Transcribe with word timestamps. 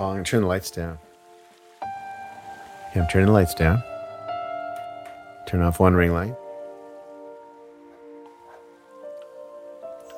Oh, 0.00 0.04
I'm 0.04 0.14
gonna 0.14 0.24
turn 0.24 0.40
the 0.40 0.46
lights 0.46 0.70
down. 0.70 0.98
Yeah, 1.82 3.02
I'm 3.02 3.08
turning 3.08 3.26
the 3.26 3.34
lights 3.34 3.52
down. 3.52 3.82
Turn 5.46 5.60
off 5.60 5.78
one 5.78 5.92
ring 5.92 6.14
light. 6.14 6.34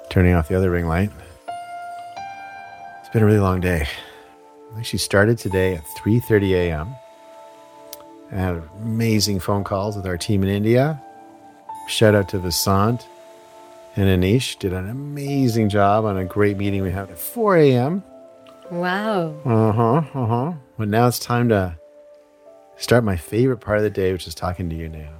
Turning 0.08 0.34
off 0.34 0.46
the 0.46 0.54
other 0.54 0.70
ring 0.70 0.86
light. 0.86 1.10
It's 3.00 3.08
been 3.08 3.24
a 3.24 3.26
really 3.26 3.40
long 3.40 3.60
day. 3.60 3.88
I 4.76 4.78
actually 4.78 5.00
started 5.00 5.36
today 5.36 5.74
at 5.74 5.82
3:30 5.98 6.52
a.m. 6.52 6.94
I 8.30 8.36
had 8.36 8.62
amazing 8.82 9.40
phone 9.40 9.64
calls 9.64 9.96
with 9.96 10.06
our 10.06 10.16
team 10.16 10.44
in 10.44 10.48
India. 10.48 11.02
Shout 11.88 12.14
out 12.14 12.28
to 12.28 12.38
Vasant 12.38 13.04
and 13.96 14.22
Anish. 14.22 14.56
Did 14.60 14.74
an 14.74 14.88
amazing 14.88 15.70
job 15.70 16.04
on 16.04 16.16
a 16.18 16.24
great 16.24 16.56
meeting 16.56 16.82
we 16.82 16.92
had 16.92 17.10
at 17.10 17.18
4 17.18 17.56
a.m. 17.56 18.04
Wow. 18.72 19.34
Uh 19.44 19.72
huh. 19.72 20.18
Uh 20.18 20.26
huh. 20.26 20.52
But 20.78 20.88
now 20.88 21.06
it's 21.06 21.18
time 21.18 21.50
to 21.50 21.76
start 22.76 23.04
my 23.04 23.16
favorite 23.16 23.58
part 23.58 23.76
of 23.76 23.84
the 23.84 23.90
day, 23.90 24.12
which 24.12 24.26
is 24.26 24.34
talking 24.34 24.70
to 24.70 24.74
you 24.76 24.88
now. 24.88 25.12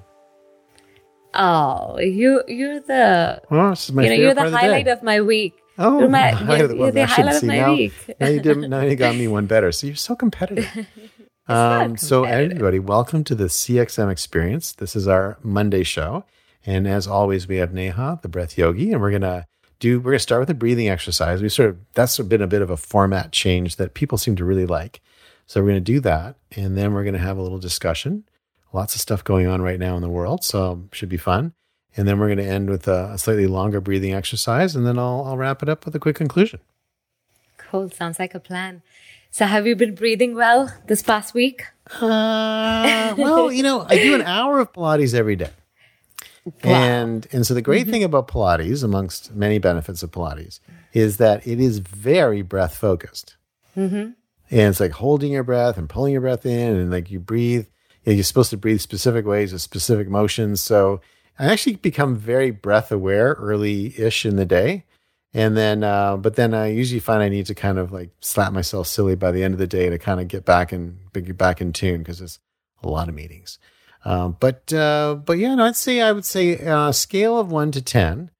Oh, 1.35 1.99
you 1.99 2.43
you're 2.49 2.81
the 2.81 3.43
this 3.51 3.89
is 3.89 3.93
my 3.93 4.05
you 4.05 4.09
know 4.09 4.15
favorite 4.15 4.25
you're 4.25 4.35
part 4.35 4.51
the 4.51 4.57
highlight 4.57 4.85
day. 4.87 4.91
of 4.91 5.03
my 5.03 5.21
week. 5.21 5.55
Oh, 5.79 6.01
you're, 6.01 6.09
my, 6.09 6.31
you're, 6.57 6.65
of 6.65 6.71
the- 6.71 6.77
you're 6.77 6.91
the 6.93 7.07
highlight 7.07 7.37
of 7.37 7.43
my 7.45 7.57
now, 7.59 7.73
week. 7.75 7.93
now 8.21 8.29
you 8.29 8.41
did. 8.41 8.59
Now 8.71 8.81
you 8.81 8.97
got 8.97 9.17
me 9.17 9.29
one 9.39 9.47
better. 9.47 9.71
So 9.71 9.87
you're 9.87 9.97
so 9.97 10.17
competitive. 10.17 10.87
um, 11.47 11.97
so 11.99 12.25
everybody, 12.25 12.79
welcome 12.79 13.23
to 13.25 13.35
the 13.35 13.45
CXM 13.47 14.11
experience. 14.11 14.73
This 14.73 14.97
is 14.97 15.07
our 15.07 15.37
Monday 15.43 15.83
show, 15.83 16.25
and 16.65 16.89
as 16.89 17.07
always, 17.07 17.47
we 17.49 17.57
have 17.57 17.75
Neha, 17.75 18.21
the 18.23 18.29
breath 18.29 18.57
yogi, 18.57 18.93
and 18.93 19.01
we're 19.03 19.11
gonna 19.13 19.47
do. 19.83 20.01
We're 20.01 20.13
gonna 20.13 20.21
start 20.21 20.41
with 20.41 20.51
a 20.51 20.55
breathing 20.55 20.89
exercise. 20.89 21.43
We 21.43 21.49
sort 21.49 21.71
of 21.71 21.79
that's 21.95 22.19
been 22.19 22.43
a 22.43 22.47
bit 22.47 22.63
of 22.63 22.71
a 22.71 22.77
format 22.77 23.33
change 23.33 23.77
that 23.77 23.95
people 23.95 24.17
seem 24.17 24.37
to 24.37 24.45
really 24.45 24.67
like. 24.67 25.01
So 25.47 25.61
we're 25.61 25.69
gonna 25.69 25.81
do 25.81 26.01
that, 26.01 26.37
and 26.57 26.77
then 26.79 26.95
we're 26.95 27.05
gonna 27.05 27.19
have 27.19 27.37
a 27.37 27.43
little 27.43 27.59
discussion. 27.59 28.25
Lots 28.73 28.95
of 28.95 29.01
stuff 29.01 29.23
going 29.23 29.47
on 29.47 29.61
right 29.61 29.79
now 29.79 29.97
in 29.97 30.03
the 30.03 30.09
world, 30.09 30.45
so 30.45 30.89
should 30.93 31.11
be 31.11 31.19
fun. 31.19 31.53
And 31.95 32.09
then 32.09 32.19
we're 32.19 32.29
going 32.29 32.39
to 32.39 32.47
end 32.47 32.71
with 32.71 32.89
a, 32.89 33.11
a 33.13 33.19
slightly 33.19 33.47
longer 33.47 33.79
breathing 33.79 34.15
exercise, 34.15 34.75
and 34.75 34.87
then 34.87 34.99
I'll, 34.99 35.25
I'll 35.27 35.37
wrap 35.37 35.63
it 35.63 35.69
up 35.69 35.85
with 35.85 35.95
a 35.95 35.99
quick 35.99 36.17
conclusion. 36.17 36.61
Cool. 37.59 37.91
Sounds 37.91 38.19
like 38.19 38.35
a 38.35 38.41
plan. 38.41 38.81
So 39.31 39.45
have 39.45 39.67
you 39.67 39.77
been 39.77 39.95
breathing 39.95 40.35
well 40.35 40.75
this 40.87 41.03
past 41.03 41.35
week? 41.35 41.67
Uh, 42.01 43.15
well, 43.19 43.53
you 43.53 43.63
know, 43.63 43.85
I 43.89 43.97
do 43.97 44.15
an 44.15 44.23
hour 44.23 44.59
of 44.59 44.73
Pilates 44.73 45.15
every 45.15 45.37
day. 45.37 45.51
And 46.65 47.27
and 47.33 47.47
so 47.47 47.55
the 47.55 47.63
great 47.63 47.87
thing 47.87 48.03
about 48.03 48.29
Pilates, 48.29 48.83
amongst 48.83 49.35
many 49.35 49.59
benefits 49.59 50.03
of 50.03 50.11
Pilates, 50.11 50.59
is 50.93 51.19
that 51.19 51.47
it 51.47 51.61
is 51.61 51.79
very 51.79 52.43
breath 52.43 52.77
focused. 52.77 53.37
And 54.51 54.69
it's 54.69 54.81
like 54.81 54.93
holding 54.93 55.33
your 55.33 55.45
breath 55.45 55.79
and 55.79 55.89
pulling 55.89 56.13
your 56.13 56.21
breath 56.21 56.45
in, 56.45 56.77
and 56.77 56.91
like 56.91 57.11
you 57.11 57.21
breathe. 57.21 57.67
you 58.05 58.13
know, 58.13 58.17
You're 58.17 58.25
supposed 58.25 58.51
to 58.51 58.57
breathe 58.57 58.81
specific 58.81 59.25
ways 59.25 59.53
with 59.53 59.63
specific 59.63 60.09
motions. 60.09 60.61
So 60.61 61.01
I 61.39 61.47
actually 61.47 61.77
become 61.77 62.17
very 62.17 62.51
breath 62.51 62.93
aware 62.93 63.35
early 63.39 63.99
ish 63.99 64.27
in 64.27 64.37
the 64.37 64.45
day. 64.45 64.85
And 65.35 65.57
then, 65.57 65.83
uh, 65.83 66.19
but 66.19 66.37
then 66.37 66.53
I 66.53 66.67
usually 66.67 67.01
find 67.01 67.23
I 67.23 67.31
need 67.31 67.47
to 67.47 67.55
kind 67.55 67.79
of 67.79 67.91
like 67.91 68.11
slap 68.21 68.53
myself 68.53 68.87
silly 68.87 69.15
by 69.15 69.31
the 69.31 69.43
end 69.43 69.55
of 69.55 69.59
the 69.59 69.67
day 69.67 69.89
to 69.89 69.99
kind 69.99 70.21
of 70.21 70.29
get 70.29 70.45
back 70.45 70.73
and 70.73 70.99
get 71.13 71.39
back 71.39 71.63
in 71.63 71.73
tune 71.73 71.99
because 72.03 72.21
it's 72.21 72.39
a 72.83 72.89
lot 72.89 73.09
of 73.09 73.15
meetings. 73.15 73.59
Um, 74.05 74.37
but 74.41 74.73
uh, 74.73 75.15
but 75.25 75.39
yeah, 75.39 75.55
no, 75.55 75.65
I'd 75.65 75.77
say 75.77 76.01
I 76.01 76.13
would 76.13 76.25
say 76.25 76.59
uh, 76.67 76.91
scale 76.93 77.39
of 77.39 77.51
one 77.53 77.71
to 77.73 77.81
ten. 77.83 78.31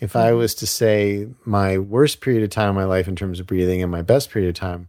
If 0.00 0.16
I 0.16 0.32
was 0.32 0.54
to 0.56 0.66
say 0.66 1.28
my 1.44 1.78
worst 1.78 2.20
period 2.20 2.42
of 2.42 2.50
time 2.50 2.70
in 2.70 2.74
my 2.74 2.84
life 2.84 3.06
in 3.06 3.14
terms 3.14 3.38
of 3.38 3.46
breathing 3.46 3.82
and 3.82 3.90
my 3.92 4.02
best 4.02 4.30
period 4.30 4.48
of 4.48 4.54
time 4.56 4.88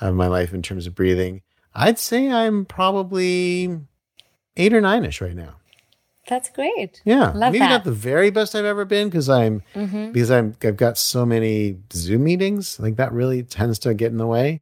of 0.00 0.14
my 0.14 0.28
life 0.28 0.54
in 0.54 0.62
terms 0.62 0.86
of 0.86 0.94
breathing, 0.94 1.42
I'd 1.74 1.98
say 1.98 2.30
I'm 2.30 2.64
probably 2.64 3.80
eight 4.56 4.72
or 4.72 4.80
nine 4.80 5.04
ish 5.04 5.20
right 5.20 5.34
now. 5.34 5.56
That's 6.28 6.48
great. 6.50 7.02
Yeah, 7.04 7.32
Love 7.32 7.52
maybe 7.52 7.58
that. 7.58 7.68
not 7.68 7.84
the 7.84 7.90
very 7.92 8.30
best 8.30 8.54
I've 8.54 8.64
ever 8.64 8.84
been 8.84 9.08
because 9.08 9.28
I'm 9.28 9.62
Mm-hmm. 9.74 10.12
because 10.12 10.30
I'm 10.30 10.54
I've 10.62 10.76
got 10.76 10.96
so 10.98 11.26
many 11.26 11.76
Zoom 11.92 12.24
meetings. 12.24 12.78
Like 12.78 12.96
that 12.96 13.12
really 13.12 13.42
tends 13.42 13.78
to 13.80 13.92
get 13.92 14.12
in 14.12 14.18
the 14.18 14.26
way. 14.26 14.60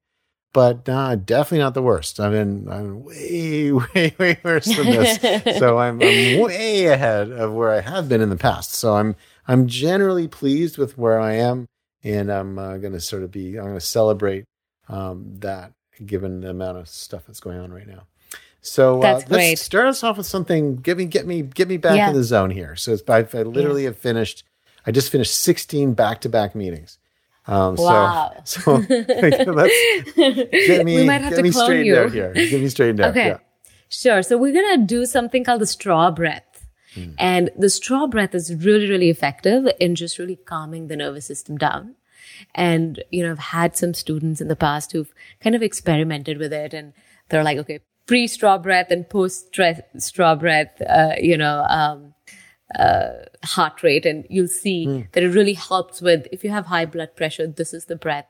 But 0.52 0.86
uh, 0.88 1.16
definitely 1.16 1.58
not 1.60 1.72
the 1.74 1.82
worst. 1.82 2.20
I 2.20 2.28
mean, 2.28 2.68
I'm 2.70 3.04
way 3.04 3.72
way 3.94 4.14
way 4.18 4.38
worse 4.44 4.66
than 4.66 4.86
this. 4.86 5.58
so 5.58 5.78
I'm, 5.78 5.94
I'm 6.02 6.40
way 6.40 6.86
ahead 6.86 7.30
of 7.30 7.52
where 7.54 7.70
I 7.70 7.80
have 7.80 8.08
been 8.08 8.20
in 8.20 8.28
the 8.30 8.36
past. 8.36 8.74
So 8.74 8.96
I'm 8.96 9.16
I'm 9.48 9.66
generally 9.66 10.28
pleased 10.28 10.76
with 10.78 10.98
where 10.98 11.18
I 11.18 11.32
am, 11.34 11.66
and 12.04 12.30
I'm 12.30 12.58
uh, 12.58 12.76
going 12.76 12.92
to 12.92 13.00
sort 13.00 13.22
of 13.22 13.30
be 13.30 13.56
I'm 13.58 13.64
going 13.64 13.74
to 13.74 13.80
celebrate 13.80 14.44
um, 14.88 15.24
that 15.38 15.72
given 16.04 16.40
the 16.40 16.50
amount 16.50 16.78
of 16.78 16.88
stuff 16.88 17.22
that's 17.26 17.40
going 17.40 17.58
on 17.58 17.72
right 17.72 17.86
now. 17.88 18.02
So 18.60 19.02
uh, 19.02 19.20
let's 19.28 19.62
start 19.62 19.86
us 19.86 20.02
off 20.04 20.18
with 20.18 20.26
something. 20.26 20.76
Get 20.76 20.96
me 20.96 21.06
get 21.06 21.26
me 21.26 21.42
get 21.42 21.66
me 21.66 21.78
back 21.78 21.96
Yeah. 21.96 22.10
in 22.10 22.14
the 22.14 22.22
zone 22.24 22.50
here. 22.50 22.76
So 22.76 22.92
it's, 22.92 23.02
I, 23.08 23.26
I 23.32 23.42
literally 23.42 23.84
have 23.84 23.96
finished. 23.96 24.44
I 24.86 24.90
just 24.90 25.10
finished 25.10 25.34
16 25.40 25.94
back 25.94 26.20
to 26.22 26.28
back 26.28 26.54
meetings. 26.54 26.98
Um, 27.46 27.76
Wow. 27.76 28.32
So, 28.44 28.82
so 28.82 29.52
let's 29.52 29.74
get 30.16 30.84
me, 30.84 30.96
we 30.96 31.04
might 31.06 31.22
have 31.22 31.30
get 31.30 31.36
to 31.36 31.42
me 31.42 31.50
clone 31.50 31.66
straightened 31.66 31.86
you. 31.86 31.98
out 31.98 32.12
here. 32.12 32.32
Get 32.32 32.60
me 32.60 32.68
straightened 32.68 33.00
out. 33.00 33.10
Okay. 33.10 33.28
Yeah. 33.28 33.38
Sure. 33.88 34.22
So 34.22 34.38
we're 34.38 34.52
going 34.52 34.80
to 34.80 34.86
do 34.86 35.04
something 35.06 35.44
called 35.44 35.60
the 35.60 35.66
straw 35.66 36.10
breath. 36.10 36.44
And 37.18 37.48
the 37.56 37.70
straw 37.70 38.06
breath 38.06 38.34
is 38.34 38.54
really, 38.54 38.86
really 38.86 39.08
effective 39.08 39.66
in 39.80 39.94
just 39.94 40.18
really 40.18 40.36
calming 40.36 40.88
the 40.88 40.96
nervous 40.96 41.24
system 41.24 41.56
down. 41.56 41.94
And, 42.54 43.02
you 43.10 43.22
know, 43.22 43.30
I've 43.30 43.38
had 43.38 43.78
some 43.78 43.94
students 43.94 44.42
in 44.42 44.48
the 44.48 44.56
past 44.56 44.92
who've 44.92 45.12
kind 45.40 45.54
of 45.56 45.62
experimented 45.62 46.36
with 46.36 46.52
it 46.52 46.74
and 46.74 46.92
they're 47.30 47.42
like, 47.44 47.56
okay, 47.56 47.80
pre 48.06 48.26
straw 48.26 48.58
breath 48.58 48.90
and 48.90 49.08
post 49.08 49.56
straw 49.96 50.34
breath, 50.34 50.82
uh, 50.82 51.14
you 51.18 51.38
know, 51.38 51.64
um, 51.68 52.12
uh, 52.78 53.24
heart 53.44 53.82
rate. 53.82 54.06
And 54.06 54.26
you'll 54.28 54.48
see 54.48 55.08
that 55.12 55.22
it 55.22 55.28
really 55.28 55.54
helps 55.54 56.00
with, 56.00 56.26
if 56.32 56.44
you 56.44 56.50
have 56.50 56.66
high 56.66 56.86
blood 56.86 57.16
pressure, 57.16 57.46
this 57.46 57.74
is 57.74 57.86
the 57.86 57.96
breath 57.96 58.26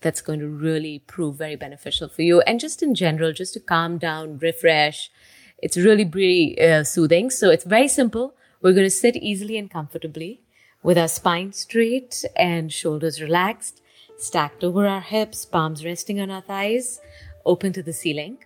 that's 0.00 0.20
going 0.20 0.40
to 0.40 0.48
really 0.48 0.98
prove 1.06 1.36
very 1.36 1.56
beneficial 1.56 2.08
for 2.08 2.22
you. 2.22 2.40
And 2.42 2.60
just 2.60 2.82
in 2.82 2.94
general, 2.94 3.32
just 3.32 3.54
to 3.54 3.60
calm 3.60 3.98
down, 3.98 4.38
refresh. 4.38 5.10
It's 5.58 5.76
really 5.76 6.04
pretty 6.04 6.60
uh, 6.60 6.84
soothing. 6.84 7.30
So 7.30 7.50
it's 7.50 7.64
very 7.64 7.88
simple. 7.88 8.34
We're 8.60 8.74
going 8.74 8.86
to 8.86 8.90
sit 8.90 9.16
easily 9.16 9.56
and 9.56 9.70
comfortably 9.70 10.42
with 10.82 10.98
our 10.98 11.08
spine 11.08 11.52
straight 11.52 12.24
and 12.36 12.72
shoulders 12.72 13.20
relaxed, 13.20 13.80
stacked 14.18 14.62
over 14.62 14.86
our 14.86 15.00
hips, 15.00 15.44
palms 15.44 15.84
resting 15.84 16.20
on 16.20 16.30
our 16.30 16.42
thighs, 16.42 17.00
open 17.44 17.72
to 17.72 17.82
the 17.82 17.92
ceiling. 17.92 18.38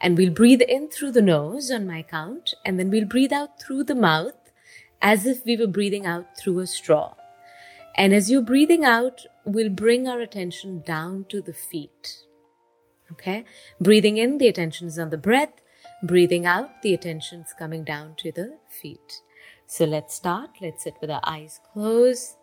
And 0.00 0.16
we'll 0.16 0.30
breathe 0.30 0.62
in 0.62 0.88
through 0.88 1.12
the 1.12 1.22
nose 1.22 1.70
on 1.70 1.86
my 1.86 2.02
count, 2.02 2.54
and 2.64 2.78
then 2.78 2.90
we'll 2.90 3.06
breathe 3.06 3.32
out 3.32 3.60
through 3.60 3.84
the 3.84 3.94
mouth 3.94 4.45
as 5.00 5.26
if 5.26 5.44
we 5.44 5.56
were 5.56 5.66
breathing 5.66 6.06
out 6.06 6.36
through 6.38 6.60
a 6.60 6.66
straw. 6.66 7.14
And 7.96 8.12
as 8.12 8.30
you're 8.30 8.42
breathing 8.42 8.84
out, 8.84 9.24
we'll 9.44 9.70
bring 9.70 10.06
our 10.06 10.20
attention 10.20 10.82
down 10.82 11.24
to 11.30 11.40
the 11.40 11.54
feet. 11.54 12.24
Okay? 13.12 13.44
Breathing 13.80 14.18
in, 14.18 14.38
the 14.38 14.48
attention 14.48 14.88
is 14.88 14.98
on 14.98 15.10
the 15.10 15.16
breath. 15.16 15.62
Breathing 16.02 16.44
out, 16.44 16.82
the 16.82 16.92
attention's 16.92 17.54
coming 17.58 17.84
down 17.84 18.14
to 18.18 18.32
the 18.32 18.58
feet. 18.68 19.20
So 19.66 19.84
let's 19.84 20.14
start. 20.14 20.50
Let's 20.60 20.84
sit 20.84 20.94
with 21.00 21.10
our 21.10 21.22
eyes 21.24 21.60
closed 21.72 22.36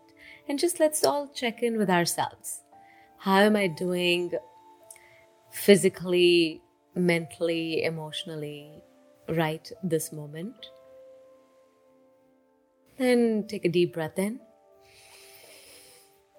and 0.48 0.60
just 0.60 0.80
let's 0.80 1.04
all 1.04 1.28
check 1.28 1.64
in 1.64 1.78
with 1.78 1.90
ourselves. 1.90 2.62
How 3.20 3.40
am 3.40 3.56
I 3.56 3.68
doing 3.68 4.34
physically, 5.52 6.62
mentally, 6.96 7.84
emotionally 7.84 8.84
right 9.30 9.72
this 9.82 10.12
moment? 10.12 10.56
Then 12.98 13.46
take 13.48 13.66
a 13.66 13.70
deep 13.70 13.94
breath 13.94 14.20
in 14.20 14.40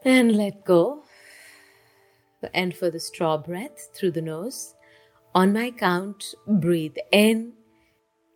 and 0.04 0.36
let 0.36 0.64
go. 0.64 1.04
And 2.52 2.76
for 2.76 2.90
the 2.90 3.00
straw 3.00 3.38
breath 3.38 3.88
through 3.94 4.12
the 4.12 4.22
nose, 4.22 4.74
on 5.34 5.52
my 5.52 5.70
count, 5.70 6.34
breathe 6.46 6.96
in, 7.10 7.54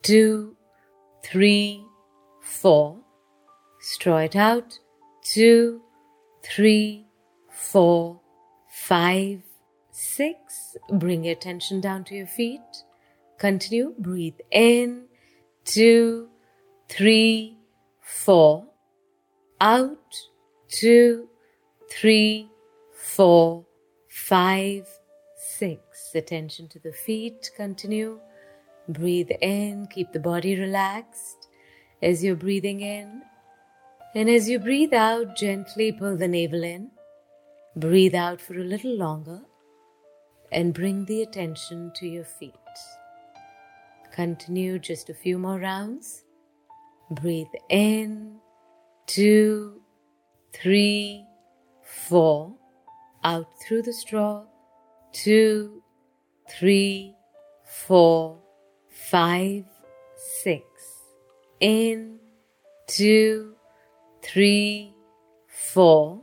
two, 0.02 0.56
three, 1.22 1.84
four. 2.40 2.98
Straw 3.80 4.18
it 4.18 4.34
out, 4.34 4.78
two, 5.22 5.82
three, 6.42 7.06
four, 7.50 8.20
five, 8.70 9.42
six. 9.92 10.76
Bring 10.90 11.24
your 11.24 11.34
attention 11.34 11.80
down 11.80 12.04
to 12.04 12.14
your 12.14 12.26
feet. 12.26 12.84
Continue, 13.38 13.94
breathe 13.98 14.40
in, 14.50 15.04
two, 15.64 16.28
three, 16.88 17.57
four. 18.08 18.66
Out, 19.60 20.14
two, 20.68 21.28
three, 21.90 22.48
four, 22.94 23.66
five, 24.08 24.88
six. 25.36 26.14
Attention 26.14 26.68
to 26.68 26.80
the 26.80 26.92
feet. 26.92 27.50
Continue. 27.56 28.20
Breathe 28.88 29.30
in. 29.42 29.88
Keep 29.88 30.12
the 30.12 30.20
body 30.20 30.58
relaxed 30.58 31.48
as 32.02 32.24
you're 32.24 32.36
breathing 32.36 32.80
in. 32.82 33.22
And 34.14 34.30
as 34.30 34.48
you 34.48 34.58
breathe 34.58 34.94
out, 34.94 35.36
gently 35.36 35.92
pull 35.92 36.16
the 36.16 36.28
navel 36.28 36.64
in. 36.64 36.90
Breathe 37.76 38.14
out 38.14 38.40
for 38.40 38.54
a 38.58 38.64
little 38.64 38.96
longer. 38.96 39.42
and 40.52 40.74
bring 40.74 41.04
the 41.06 41.22
attention 41.22 41.92
to 41.96 42.06
your 42.06 42.24
feet. 42.24 42.54
Continue 44.12 44.78
just 44.78 45.10
a 45.10 45.14
few 45.14 45.38
more 45.38 45.58
rounds. 45.58 46.24
Breathe 47.10 47.46
in, 47.70 48.36
two, 49.06 49.80
three, 50.52 51.24
four. 51.82 52.54
Out 53.24 53.48
through 53.60 53.82
the 53.82 53.92
straw, 53.92 54.44
two, 55.12 55.82
three, 56.58 57.14
four, 57.64 58.38
five, 58.90 59.64
six. 60.42 60.64
In, 61.60 62.18
two, 62.86 63.54
three, 64.22 64.94
four. 65.48 66.20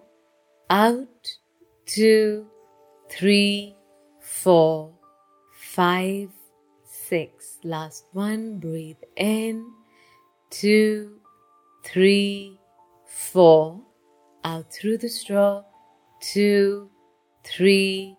Out, 0.70 1.38
two, 1.86 2.46
three, 3.10 3.76
four, 4.20 4.92
five, 5.52 6.30
six. 6.86 7.58
Last 7.64 8.06
one. 8.14 8.60
Breathe 8.60 9.04
in, 9.18 9.66
two, 10.50 11.20
three, 11.84 12.60
four. 13.06 13.82
Out 14.44 14.72
through 14.72 15.00
the 15.00 15.10
straw, 15.10 15.64
two, 16.22 16.90
three, 17.44 18.16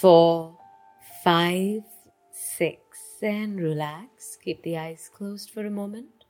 four, 0.00 0.56
five, 1.24 1.82
six. 2.32 2.80
And 3.22 3.58
relax. 3.58 4.38
Keep 4.44 4.62
the 4.62 4.78
eyes 4.78 5.10
closed 5.12 5.50
for 5.50 5.66
a 5.66 5.70
moment. 5.70 6.24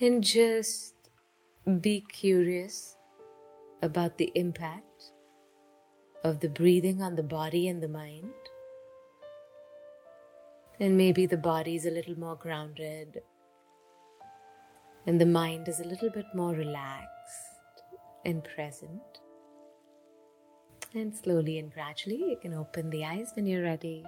And 0.00 0.22
just 0.22 0.94
be 1.80 2.02
curious 2.12 2.96
about 3.82 4.18
the 4.18 4.30
impact 4.34 5.12
of 6.22 6.40
the 6.40 6.48
breathing 6.48 7.02
on 7.02 7.16
the 7.16 7.22
body 7.22 7.68
and 7.68 7.82
the 7.82 7.88
mind. 7.88 8.32
And 10.78 10.96
maybe 10.96 11.26
the 11.26 11.36
body 11.36 11.76
is 11.76 11.86
a 11.86 11.90
little 11.90 12.18
more 12.18 12.36
grounded 12.36 13.22
and 15.06 15.20
the 15.20 15.26
mind 15.26 15.68
is 15.68 15.80
a 15.80 15.84
little 15.84 16.10
bit 16.10 16.26
more 16.34 16.52
relaxed 16.52 17.82
and 18.24 18.42
present. 18.44 19.02
And 20.94 21.14
slowly 21.14 21.58
and 21.58 21.72
gradually, 21.72 22.16
you 22.16 22.38
can 22.40 22.54
open 22.54 22.90
the 22.90 23.04
eyes 23.04 23.32
when 23.34 23.46
you're 23.46 23.62
ready. 23.62 24.04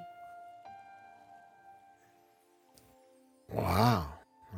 Wow, 3.50 4.06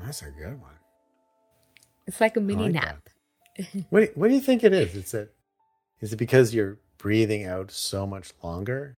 that's 0.02 0.22
a 0.22 0.30
good 0.30 0.60
one. 0.60 0.78
It's 2.06 2.20
like 2.20 2.36
a 2.36 2.40
mini 2.40 2.64
like 2.64 2.72
nap. 2.72 3.08
What 3.90 4.00
do, 4.00 4.08
what 4.14 4.28
do 4.28 4.34
you 4.34 4.40
think 4.40 4.64
it 4.64 4.72
is? 4.72 4.94
Is 4.94 5.14
it 5.14 5.34
is 6.00 6.12
it 6.12 6.16
because 6.16 6.54
you're 6.54 6.78
breathing 6.98 7.44
out 7.44 7.70
so 7.70 8.06
much 8.06 8.32
longer 8.42 8.94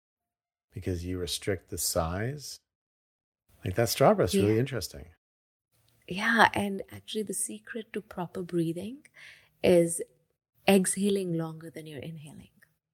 because 0.73 1.05
you 1.05 1.19
restrict 1.19 1.71
the 1.71 1.79
size? 1.79 2.59
Like 3.65 3.75
that 3.75 3.89
straw 3.89 4.15
breath's 4.15 4.35
really 4.35 4.55
Yeah. 4.55 4.61
interesting. 4.61 5.06
Yeah, 6.20 6.49
and 6.55 6.82
actually, 6.93 7.23
the 7.25 7.35
secret 7.49 7.87
to 7.94 8.00
proper 8.00 8.43
breathing 8.43 8.99
is 9.62 10.03
exhaling 10.69 11.31
longer 11.44 11.70
than 11.70 11.87
you're 11.87 12.06
inhaling. 12.12 12.49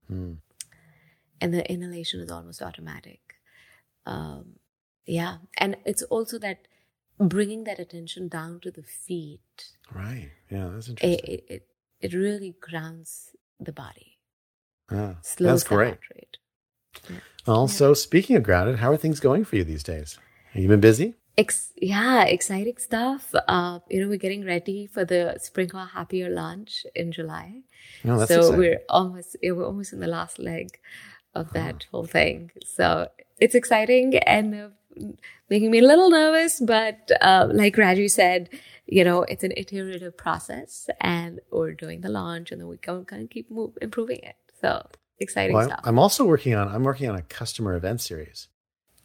Hmm. 0.09 0.32
and 1.41 1.53
the 1.55 1.65
inhalation 1.70 2.20
is 2.20 2.31
almost 2.31 2.61
automatic. 2.62 3.20
Um, 4.06 4.44
yeah, 5.06 5.35
and 5.59 5.76
it's 5.85 6.03
also 6.05 6.38
that 6.38 6.59
bringing 7.19 7.65
that 7.65 7.79
attention 7.79 8.29
down 8.29 8.61
to 8.61 8.70
the 8.70 8.82
feet. 8.82 9.73
Right. 9.94 10.31
Yeah, 10.50 10.69
that's 10.73 10.88
interesting. 10.88 11.35
it, 11.35 11.44
it, 11.55 11.62
it 12.00 12.12
really 12.14 12.55
grounds 12.69 13.11
the 13.61 13.73
body, 13.73 14.19
Ah, 14.91 15.17
slows 15.23 15.50
that's 15.50 15.64
the 15.64 15.75
great. 15.76 15.88
heart 15.88 16.00
rate. 16.14 16.37
Also, 17.47 17.94
speaking 17.94 18.37
of 18.37 18.43
grounded, 18.43 18.76
how 18.79 18.91
are 18.93 18.97
things 18.97 19.21
going 19.21 19.44
for 19.44 19.56
you 19.56 19.64
these 19.64 19.82
days? 19.82 20.19
Have 20.53 20.62
you 20.62 20.69
been 20.69 20.81
busy? 20.81 21.14
Ex- 21.38 21.73
yeah, 21.76 22.25
exciting 22.25 22.76
stuff. 22.79 23.32
Uh, 23.46 23.79
you 23.88 24.00
know, 24.02 24.08
we're 24.08 24.19
getting 24.26 24.44
ready 24.44 24.87
for 24.88 25.05
the 25.05 25.38
Sprinklr 25.38 25.90
Happier 25.90 26.29
launch 26.31 26.85
in 26.94 27.12
July. 27.12 27.62
No, 28.05 28.14
Oh, 28.14 28.19
that's 28.19 28.29
so 28.31 28.38
exciting. 28.40 28.58
we're 28.58 28.81
almost 28.88 29.37
yeah, 29.43 29.52
we're 29.52 29.64
almost 29.67 29.93
in 29.93 30.00
the 30.00 30.08
last 30.19 30.38
leg 30.40 30.69
of 31.35 31.52
that 31.52 31.87
whole 31.93 32.06
thing. 32.06 32.50
So 32.76 33.08
it's 33.38 33.55
exciting 33.55 34.17
and 34.35 34.46
uh, 34.55 34.69
making 35.49 35.70
me 35.70 35.79
a 35.79 35.87
little 35.87 36.11
nervous, 36.11 36.58
but 36.61 37.08
uh, 37.20 37.46
like 37.52 37.76
Raju 37.76 38.11
said, 38.11 38.49
you 38.87 39.05
know, 39.05 39.23
it's 39.23 39.44
an 39.44 39.52
iterative 39.56 40.17
process, 40.17 40.90
and 41.00 41.38
we're 41.52 41.73
doing 41.75 42.00
the 42.00 42.08
launch, 42.08 42.50
and 42.50 42.61
then 42.61 42.67
we 42.69 42.79
can 42.79 43.05
kind 43.05 43.23
of 43.23 43.31
keep 43.31 43.49
move, 43.50 43.73
improving 43.81 44.19
it. 44.25 44.35
So 44.61 44.85
exciting 45.20 45.55
Well, 45.55 45.67
stuff. 45.69 45.81
I'm 45.85 46.00
also 46.00 46.25
working 46.25 46.55
on 46.56 46.67
I'm 46.75 46.82
working 46.82 47.08
on 47.08 47.14
a 47.17 47.23
customer 47.23 47.76
event 47.76 48.00
series. 48.00 48.49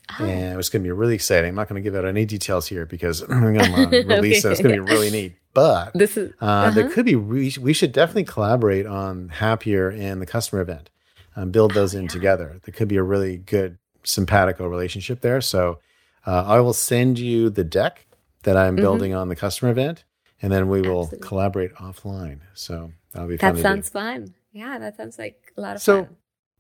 Ah, 0.10 0.24
And 0.24 0.60
it's 0.60 0.70
going 0.70 0.84
to 0.84 0.88
be 0.88 0.92
really 0.92 1.16
exciting. 1.16 1.50
I'm 1.50 1.56
not 1.56 1.70
going 1.70 1.82
to 1.82 1.90
give 1.90 1.96
out 1.96 2.06
any 2.06 2.26
details 2.26 2.68
here 2.68 2.86
because 2.86 3.22
I'm 3.30 3.54
going 3.54 3.90
to 3.92 4.04
release 4.06 4.44
it. 4.46 4.52
It's 4.52 4.62
going 4.62 4.76
to 4.76 4.84
be 4.84 4.92
really 4.92 5.10
neat. 5.12 5.36
But 5.54 5.92
this 5.96 6.18
is 6.18 6.34
uh, 6.42 6.72
there 6.72 6.86
uh-huh. 6.86 6.94
could 6.94 7.06
be, 7.06 7.16
we, 7.16 7.54
we 7.60 7.74
should 7.74 7.92
definitely 7.92 8.26
collaborate 8.26 8.86
on 8.86 9.30
Happier 9.30 9.90
and 9.90 10.22
the 10.22 10.26
customer 10.26 10.62
event, 10.62 10.90
um, 11.36 11.52
build 11.52 11.74
those 11.74 11.94
in 11.94 12.08
together. 12.08 12.60
There 12.64 12.74
could 12.74 12.88
be 12.88 12.98
a 12.98 13.04
really 13.04 13.38
good 13.38 13.78
simpatico 14.04 14.68
relationship 14.68 15.22
there. 15.22 15.40
So 15.42 15.80
uh, 16.26 16.44
I 16.46 16.60
will 16.60 16.74
send 16.74 17.20
you 17.20 17.50
the 17.50 17.64
deck 17.64 18.06
that 18.44 18.58
I'm 18.58 18.76
building 18.76 19.14
on 19.14 19.30
the 19.30 19.36
customer 19.36 19.72
event, 19.72 20.04
and 20.42 20.52
then 20.52 20.68
we 20.68 20.82
will 20.82 21.06
Mm-hmm. 21.06 21.16
Absolutely. 21.16 21.28
collaborate 21.28 21.74
offline. 21.76 22.40
So 22.54 22.92
that'll 23.14 23.30
be 23.30 23.38
fun 23.38 23.56
that 23.56 23.62
sounds 23.62 23.90
fun. 23.90 24.34
Yeah, 24.52 24.78
that 24.80 24.98
sounds 24.98 25.18
like 25.18 25.54
a 25.58 25.62
lot 25.62 25.76
of 25.78 25.82
So 25.82 26.04
fun. 26.06 26.16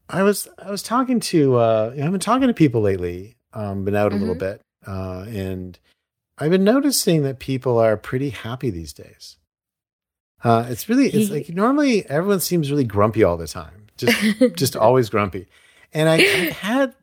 I 0.10 0.24
was 0.24 0.48
I 0.58 0.70
was 0.72 0.84
talking 0.84 1.20
to 1.22 1.56
uh, 1.56 1.90
I've 1.92 2.12
been 2.12 2.20
talking 2.20 2.48
to 2.48 2.54
people 2.54 2.82
lately. 2.82 3.38
Um, 3.54 3.84
been 3.86 3.96
out 3.96 4.12
a 4.12 4.16
Mm-hmm. 4.16 4.20
little 4.20 4.36
bit, 4.36 4.62
uh, 4.88 5.26
and 5.28 5.78
I've 6.38 6.50
been 6.52 6.64
noticing 6.64 7.22
that 7.24 7.40
people 7.40 7.78
are 7.78 7.96
pretty 7.98 8.32
happy 8.32 8.70
these 8.72 8.94
days. 8.94 9.38
Uh, 10.44 10.66
it's 10.70 10.90
really 10.90 11.08
it's 11.08 11.30
like 11.32 11.50
normally 11.50 12.06
everyone 12.10 12.40
seems 12.40 12.70
really 12.72 12.84
grumpy 12.84 13.24
all 13.24 13.38
the 13.38 13.48
time, 13.48 13.86
just 13.98 14.56
just 14.56 14.76
always 14.86 15.10
grumpy. 15.10 15.48
And 15.94 16.10
I, 16.10 16.16
I 16.16 16.18
had 16.52 16.96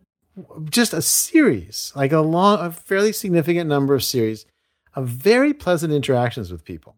just 0.68 0.92
a 0.92 1.00
series, 1.00 1.92
like 1.94 2.10
a 2.12 2.20
long, 2.20 2.58
a 2.58 2.72
fairly 2.72 3.12
significant 3.12 3.68
number 3.68 3.94
of 3.94 4.02
series 4.02 4.46
of 4.94 5.06
very 5.08 5.54
pleasant 5.54 5.92
interactions 5.92 6.50
with 6.50 6.64
people. 6.64 6.96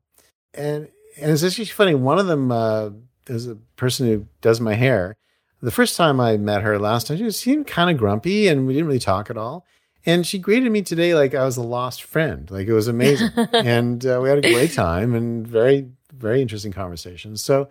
And 0.55 0.89
and 1.21 1.31
it's 1.31 1.45
actually 1.45 1.67
funny. 1.67 1.95
One 1.95 2.19
of 2.19 2.27
them, 2.27 2.51
uh, 2.51 2.91
there's 3.27 3.47
a 3.47 3.57
person 3.77 4.07
who 4.07 4.27
does 4.41 4.61
my 4.61 4.75
hair. 4.75 5.15
The 5.63 5.71
first 5.71 5.97
time 5.97 6.19
I 6.21 6.37
met 6.37 6.63
her 6.63 6.79
last 6.79 7.07
time, 7.07 7.19
she 7.19 7.31
seemed 7.31 7.67
kind 7.69 7.89
of 7.91 7.97
grumpy, 7.97 8.49
and 8.49 8.67
we 8.67 8.73
didn't 8.75 8.89
really 8.89 8.99
talk 8.99 9.31
at 9.31 9.37
all. 9.39 9.65
And 10.05 10.27
she 10.27 10.39
greeted 10.39 10.71
me 10.73 10.83
today 10.83 11.15
like 11.15 11.35
I 11.35 11.45
was 11.45 11.57
a 11.57 11.63
lost 11.63 12.03
friend. 12.03 12.51
Like 12.51 12.67
it 12.67 12.73
was 12.73 12.89
amazing, 12.89 13.31
and 13.53 14.05
uh, 14.05 14.19
we 14.23 14.29
had 14.29 14.39
a 14.45 14.53
great 14.53 14.73
time 14.73 15.15
and 15.15 15.47
very, 15.47 15.89
very 16.13 16.43
interesting 16.43 16.73
conversations. 16.73 17.41
So, 17.43 17.69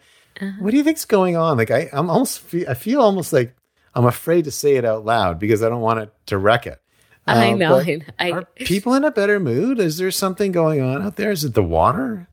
what 0.59 0.71
do 0.71 0.77
you 0.77 0.83
think's 0.85 1.03
going 1.03 1.35
on? 1.35 1.57
Like 1.57 1.71
I, 1.71 1.89
I'm 1.91 2.09
almost, 2.09 2.39
fe- 2.39 2.65
I 2.67 2.73
feel 2.73 3.01
almost 3.01 3.33
like 3.33 3.53
I'm 3.93 4.05
afraid 4.05 4.45
to 4.45 4.51
say 4.51 4.77
it 4.77 4.85
out 4.85 5.03
loud 5.03 5.39
because 5.39 5.61
I 5.61 5.67
don't 5.67 5.81
want 5.81 5.99
it 5.99 6.13
to 6.27 6.37
wreck 6.37 6.65
it. 6.65 6.79
I 7.27 7.51
Uh, 7.51 7.55
know. 7.57 7.75
I, 7.79 7.83
know. 7.83 7.99
I, 8.17 8.31
are 8.31 8.45
people 8.55 8.93
in 8.93 9.03
a 9.03 9.11
better 9.11 9.37
mood? 9.39 9.79
Is 9.79 9.97
there 9.97 10.09
something 10.11 10.53
going 10.53 10.79
on 10.81 11.01
out 11.01 11.17
there? 11.17 11.31
Is 11.31 11.43
it 11.43 11.53
the 11.53 11.61
water? 11.63 12.29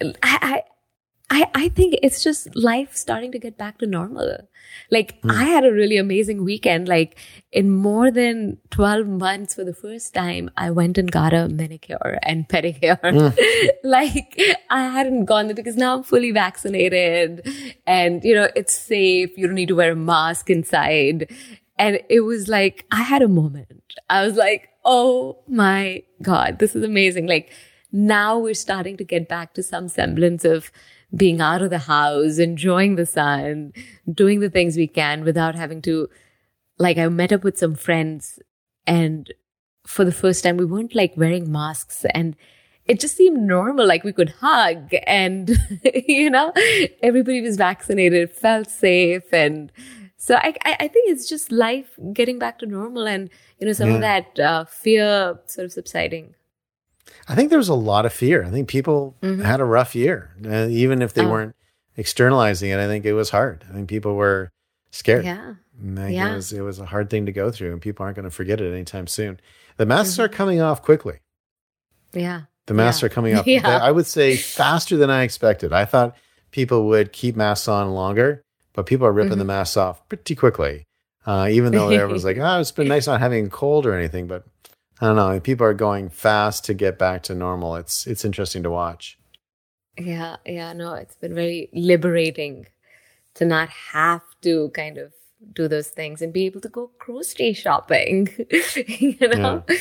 I, 0.00 0.12
I, 0.22 0.62
I 1.30 1.46
I 1.54 1.68
think 1.68 1.96
it's 2.02 2.22
just 2.22 2.54
life 2.56 2.96
starting 2.96 3.32
to 3.32 3.38
get 3.38 3.58
back 3.58 3.78
to 3.78 3.86
normal. 3.86 4.38
Like 4.90 5.20
hmm. 5.20 5.30
I 5.30 5.44
had 5.44 5.64
a 5.64 5.72
really 5.72 5.96
amazing 5.96 6.44
weekend. 6.44 6.88
Like 6.88 7.18
in 7.52 7.70
more 7.70 8.10
than 8.10 8.58
12 8.70 9.06
months 9.06 9.54
for 9.54 9.64
the 9.64 9.74
first 9.74 10.14
time, 10.14 10.50
I 10.56 10.70
went 10.70 10.98
and 10.98 11.10
got 11.10 11.34
a 11.34 11.48
manicure 11.48 12.18
and 12.22 12.48
pedicure. 12.48 12.98
Hmm. 13.02 13.68
like 13.88 14.40
I 14.70 14.84
hadn't 14.84 15.26
gone 15.26 15.46
there 15.46 15.56
because 15.56 15.76
now 15.76 15.96
I'm 15.96 16.02
fully 16.02 16.30
vaccinated 16.30 17.46
and 17.86 18.24
you 18.24 18.34
know, 18.34 18.48
it's 18.56 18.78
safe. 18.78 19.36
You 19.36 19.46
don't 19.46 19.56
need 19.56 19.68
to 19.68 19.76
wear 19.76 19.92
a 19.92 19.96
mask 19.96 20.50
inside. 20.50 21.30
And 21.78 22.00
it 22.08 22.20
was 22.20 22.48
like, 22.48 22.86
I 22.90 23.02
had 23.02 23.22
a 23.22 23.28
moment. 23.28 23.94
I 24.10 24.26
was 24.26 24.34
like, 24.34 24.70
oh 24.84 25.38
my 25.46 26.02
God, 26.22 26.58
this 26.58 26.74
is 26.74 26.82
amazing. 26.82 27.26
Like 27.26 27.52
now 27.92 28.38
we're 28.38 28.54
starting 28.54 28.96
to 28.96 29.04
get 29.04 29.28
back 29.28 29.54
to 29.54 29.62
some 29.62 29.88
semblance 29.88 30.44
of 30.44 30.70
being 31.14 31.40
out 31.40 31.62
of 31.62 31.70
the 31.70 31.78
house, 31.78 32.38
enjoying 32.38 32.96
the 32.96 33.06
sun, 33.06 33.72
doing 34.12 34.40
the 34.40 34.50
things 34.50 34.76
we 34.76 34.86
can 34.86 35.24
without 35.24 35.54
having 35.54 35.80
to, 35.82 36.08
like, 36.78 36.98
I 36.98 37.08
met 37.08 37.32
up 37.32 37.44
with 37.44 37.58
some 37.58 37.74
friends 37.74 38.38
and 38.86 39.32
for 39.88 40.04
the 40.04 40.12
first 40.12 40.44
time, 40.44 40.58
we 40.58 40.66
weren't 40.66 40.94
like 40.94 41.14
wearing 41.16 41.50
masks 41.50 42.04
and 42.14 42.36
it 42.84 43.00
just 43.00 43.16
seemed 43.16 43.40
normal. 43.40 43.86
Like 43.86 44.04
we 44.04 44.12
could 44.12 44.34
hug 44.40 44.92
and, 45.06 45.50
you 46.06 46.28
know, 46.28 46.52
everybody 47.02 47.40
was 47.40 47.56
vaccinated, 47.56 48.30
felt 48.30 48.68
safe. 48.68 49.32
And 49.32 49.72
so 50.18 50.36
I, 50.36 50.54
I, 50.64 50.76
I 50.80 50.88
think 50.88 51.10
it's 51.10 51.26
just 51.26 51.50
life 51.50 51.98
getting 52.12 52.38
back 52.38 52.58
to 52.58 52.66
normal 52.66 53.06
and, 53.08 53.30
you 53.58 53.66
know, 53.66 53.72
some 53.72 53.90
of 53.90 54.02
that 54.02 54.38
uh, 54.38 54.66
fear 54.66 55.38
sort 55.46 55.64
of 55.64 55.72
subsiding. 55.72 56.34
I 57.28 57.34
think 57.34 57.50
there 57.50 57.58
was 57.58 57.68
a 57.68 57.74
lot 57.74 58.06
of 58.06 58.12
fear. 58.12 58.44
I 58.44 58.50
think 58.50 58.68
people 58.68 59.16
had 59.22 59.60
a 59.60 59.64
rough 59.64 59.94
year, 59.94 60.30
uh, 60.44 60.66
even 60.68 61.02
if 61.02 61.12
they 61.14 61.24
Oh. 61.24 61.30
weren't 61.30 61.54
externalizing 61.96 62.70
it. 62.70 62.78
I 62.78 62.86
think 62.86 63.04
it 63.04 63.12
was 63.12 63.30
hard. 63.30 63.64
I 63.68 63.72
think 63.72 63.88
people 63.88 64.14
were 64.14 64.50
scared. 64.90 65.24
Yeah. 65.24 65.54
Yeah. 65.82 66.32
It 66.32 66.36
was 66.36 66.52
it 66.52 66.60
was 66.62 66.78
a 66.78 66.86
hard 66.86 67.10
thing 67.10 67.26
to 67.26 67.32
go 67.32 67.50
through, 67.50 67.72
and 67.72 67.80
people 67.82 68.04
aren't 68.04 68.16
going 68.16 68.24
to 68.24 68.30
forget 68.30 68.60
it 68.60 68.72
anytime 68.72 69.06
soon. 69.06 69.38
The 69.76 69.86
masks 69.86 70.18
are 70.18 70.28
coming 70.28 70.60
off 70.60 70.82
quickly. 70.82 71.20
Yeah. 72.12 72.42
The 72.66 72.74
masks 72.74 73.02
Yeah. 73.02 73.06
are 73.06 73.10
coming 73.10 73.34
off. 73.38 73.46
Yeah. 73.46 73.78
I 73.82 73.90
would 73.90 74.06
say 74.06 74.36
faster 74.36 74.96
than 74.96 75.10
I 75.10 75.22
expected. 75.22 75.72
I 75.72 75.84
thought 75.84 76.16
people 76.50 76.86
would 76.88 77.12
keep 77.12 77.36
masks 77.36 77.68
on 77.68 77.90
longer, 77.92 78.42
but 78.72 78.86
people 78.86 79.06
are 79.06 79.12
ripping 79.12 79.32
the 79.38 79.44
Mm-hmm. 79.44 79.46
masks 79.48 79.76
off 79.76 80.06
pretty 80.08 80.34
quickly. 80.34 80.84
Uh, 81.26 81.48
even 81.50 81.72
though 81.72 81.90
everyone's 81.90 82.24
like, 82.24 82.38
"Oh, 82.40 82.60
it's 82.60 82.72
been 82.72 82.88
nice 82.88 83.06
not 83.06 83.20
having 83.20 83.46
a 83.46 83.50
cold 83.50 83.84
or 83.86 83.92
anything," 83.94 84.26
but 84.26 84.44
I 85.00 85.06
don't 85.06 85.16
know. 85.16 85.38
People 85.40 85.66
are 85.66 85.74
going 85.74 86.08
fast 86.08 86.64
to 86.64 86.74
get 86.74 86.98
back 86.98 87.22
to 87.24 87.34
normal. 87.34 87.76
It's 87.76 88.06
it's 88.06 88.24
interesting 88.24 88.62
to 88.64 88.70
watch. 88.70 89.18
Yeah, 89.96 90.36
yeah, 90.46 90.72
no, 90.72 90.94
it's 90.94 91.16
been 91.16 91.34
very 91.34 91.68
liberating 91.72 92.66
to 93.34 93.44
not 93.44 93.68
have 93.68 94.22
to 94.42 94.70
kind 94.70 94.98
of 94.98 95.12
do 95.52 95.68
those 95.68 95.88
things 95.88 96.20
and 96.20 96.32
be 96.32 96.46
able 96.46 96.60
to 96.60 96.68
go 96.68 96.90
grocery 96.98 97.52
shopping. 97.52 98.28
you 98.76 99.16
know? 99.20 99.64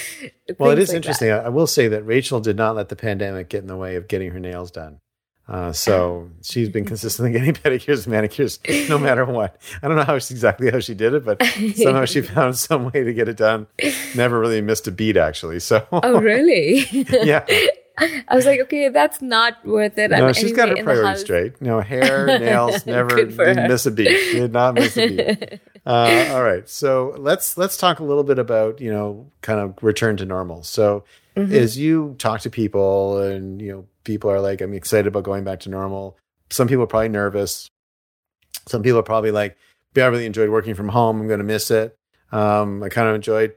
Well, 0.59 0.71
it 0.71 0.79
is 0.79 0.89
like 0.89 0.97
interesting. 0.97 1.29
I, 1.29 1.39
I 1.39 1.49
will 1.49 1.67
say 1.67 1.89
that 1.89 2.03
Rachel 2.03 2.39
did 2.39 2.55
not 2.55 2.73
let 2.75 2.87
the 2.87 2.95
pandemic 2.95 3.49
get 3.49 3.61
in 3.61 3.67
the 3.67 3.75
way 3.75 3.97
of 3.97 4.07
getting 4.07 4.31
her 4.31 4.39
nails 4.39 4.71
done. 4.71 5.01
Uh, 5.47 5.71
so 5.71 6.29
she's 6.41 6.67
been 6.67 6.83
consistently 6.83 7.31
getting 7.31 7.53
pedicures 7.63 8.03
and 8.03 8.07
manicures 8.07 8.59
no 8.89 8.97
matter 8.97 9.23
what. 9.23 9.59
I 9.81 9.87
don't 9.87 9.95
know 9.95 10.03
how 10.03 10.15
exactly 10.15 10.69
how 10.69 10.79
she 10.79 10.93
did 10.93 11.13
it, 11.13 11.23
but 11.23 11.41
somehow 11.75 12.05
she 12.05 12.21
found 12.33 12.57
some 12.57 12.91
way 12.91 13.03
to 13.03 13.13
get 13.13 13.29
it 13.29 13.37
done. 13.37 13.67
Never 14.15 14.39
really 14.39 14.61
missed 14.61 14.87
a 14.87 14.91
beat, 14.91 15.15
actually. 15.15 15.59
So. 15.59 15.87
Oh, 15.91 16.19
really? 16.19 16.85
yeah, 16.91 17.45
I 17.97 18.35
was 18.35 18.45
like, 18.45 18.59
okay, 18.61 18.89
that's 18.89 19.21
not 19.21 19.65
worth 19.65 19.97
it. 19.97 20.11
no, 20.11 20.27
I'm 20.27 20.33
she's 20.33 20.51
got 20.51 20.69
her 20.69 20.83
priorities 20.83 21.21
straight. 21.21 21.61
No 21.61 21.79
hair, 21.79 22.25
nails, 22.39 22.85
never 22.85 23.15
didn't 23.15 23.57
her. 23.57 23.67
miss 23.67 23.85
a 23.85 23.91
beat. 23.91 24.07
Did 24.07 24.51
not 24.51 24.75
miss 24.75 24.97
a 24.97 25.07
beat. 25.07 25.59
Uh, 25.85 26.27
all 26.33 26.43
right, 26.43 26.67
so 26.67 27.15
let's 27.17 27.57
let's 27.57 27.77
talk 27.77 27.99
a 27.99 28.03
little 28.03 28.25
bit 28.25 28.37
about 28.37 28.81
you 28.81 28.91
know 28.91 29.31
kind 29.41 29.61
of 29.61 29.81
return 29.81 30.17
to 30.17 30.25
normal. 30.25 30.61
So 30.63 31.05
Mm-hmm. 31.37 31.53
as 31.53 31.77
you 31.77 32.15
talk 32.17 32.41
to 32.41 32.49
people 32.49 33.19
and 33.19 33.61
you 33.61 33.71
know 33.71 33.85
people 34.03 34.31
are 34.31 34.41
like 34.41 34.59
i'm 34.59 34.73
excited 34.73 35.05
about 35.05 35.23
going 35.23 35.43
back 35.43 35.59
to 35.61 35.69
normal. 35.69 36.17
Some 36.49 36.67
people 36.67 36.83
are 36.83 36.87
probably 36.87 37.09
nervous. 37.09 37.69
Some 38.67 38.81
people 38.81 38.99
are 38.99 39.03
probably 39.03 39.31
like 39.31 39.55
"Yeah, 39.93 40.05
i 40.05 40.07
really 40.07 40.25
enjoyed 40.25 40.49
working 40.49 40.73
from 40.73 40.89
home. 40.89 41.21
I'm 41.21 41.27
going 41.27 41.39
to 41.39 41.43
miss 41.45 41.69
it. 41.69 41.95
Um, 42.31 42.81
i 42.81 42.89
kind 42.89 43.07
of 43.07 43.15
enjoyed 43.15 43.53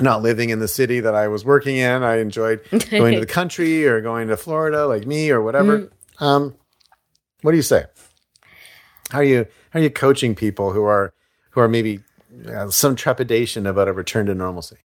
not 0.00 0.22
living 0.22 0.50
in 0.50 0.58
the 0.58 0.68
city 0.68 0.98
that 1.00 1.14
i 1.14 1.28
was 1.28 1.44
working 1.44 1.76
in. 1.76 2.02
I 2.02 2.18
enjoyed 2.18 2.60
going 2.90 3.14
to 3.14 3.20
the 3.20 3.26
country 3.40 3.86
or 3.86 4.00
going 4.00 4.26
to 4.26 4.36
florida 4.36 4.86
like 4.86 5.06
me 5.06 5.30
or 5.30 5.40
whatever. 5.40 5.78
Mm. 5.78 5.90
um, 6.20 6.54
what 7.42 7.52
do 7.52 7.56
you 7.56 7.62
say? 7.62 7.84
How 9.10 9.18
are 9.18 9.24
you 9.24 9.46
how 9.70 9.78
are 9.78 9.82
you 9.82 9.90
coaching 9.90 10.34
people 10.34 10.72
who 10.72 10.82
are 10.82 11.14
who 11.50 11.60
are 11.60 11.68
maybe 11.68 12.00
uh, 12.48 12.68
some 12.70 12.96
trepidation 12.96 13.64
about 13.64 13.86
a 13.86 13.92
return 13.92 14.26
to 14.26 14.34
normalcy 14.34 14.78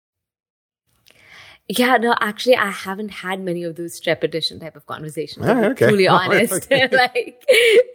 Yeah, 1.80 1.98
no, 1.98 2.16
actually, 2.20 2.56
I 2.56 2.70
haven't 2.72 3.10
had 3.10 3.40
many 3.42 3.64
of 3.64 3.76
those 3.76 4.00
trepidation 4.00 4.60
type 4.60 4.76
of 4.76 4.86
conversations. 4.88 5.46
To 5.46 5.52
Ah, 5.52 5.60
be 5.62 5.66
okay. 5.68 5.88
Truly 5.88 6.08
Oh, 6.14 6.16
honest, 6.16 6.54
okay. 6.66 6.88
like 6.92 7.44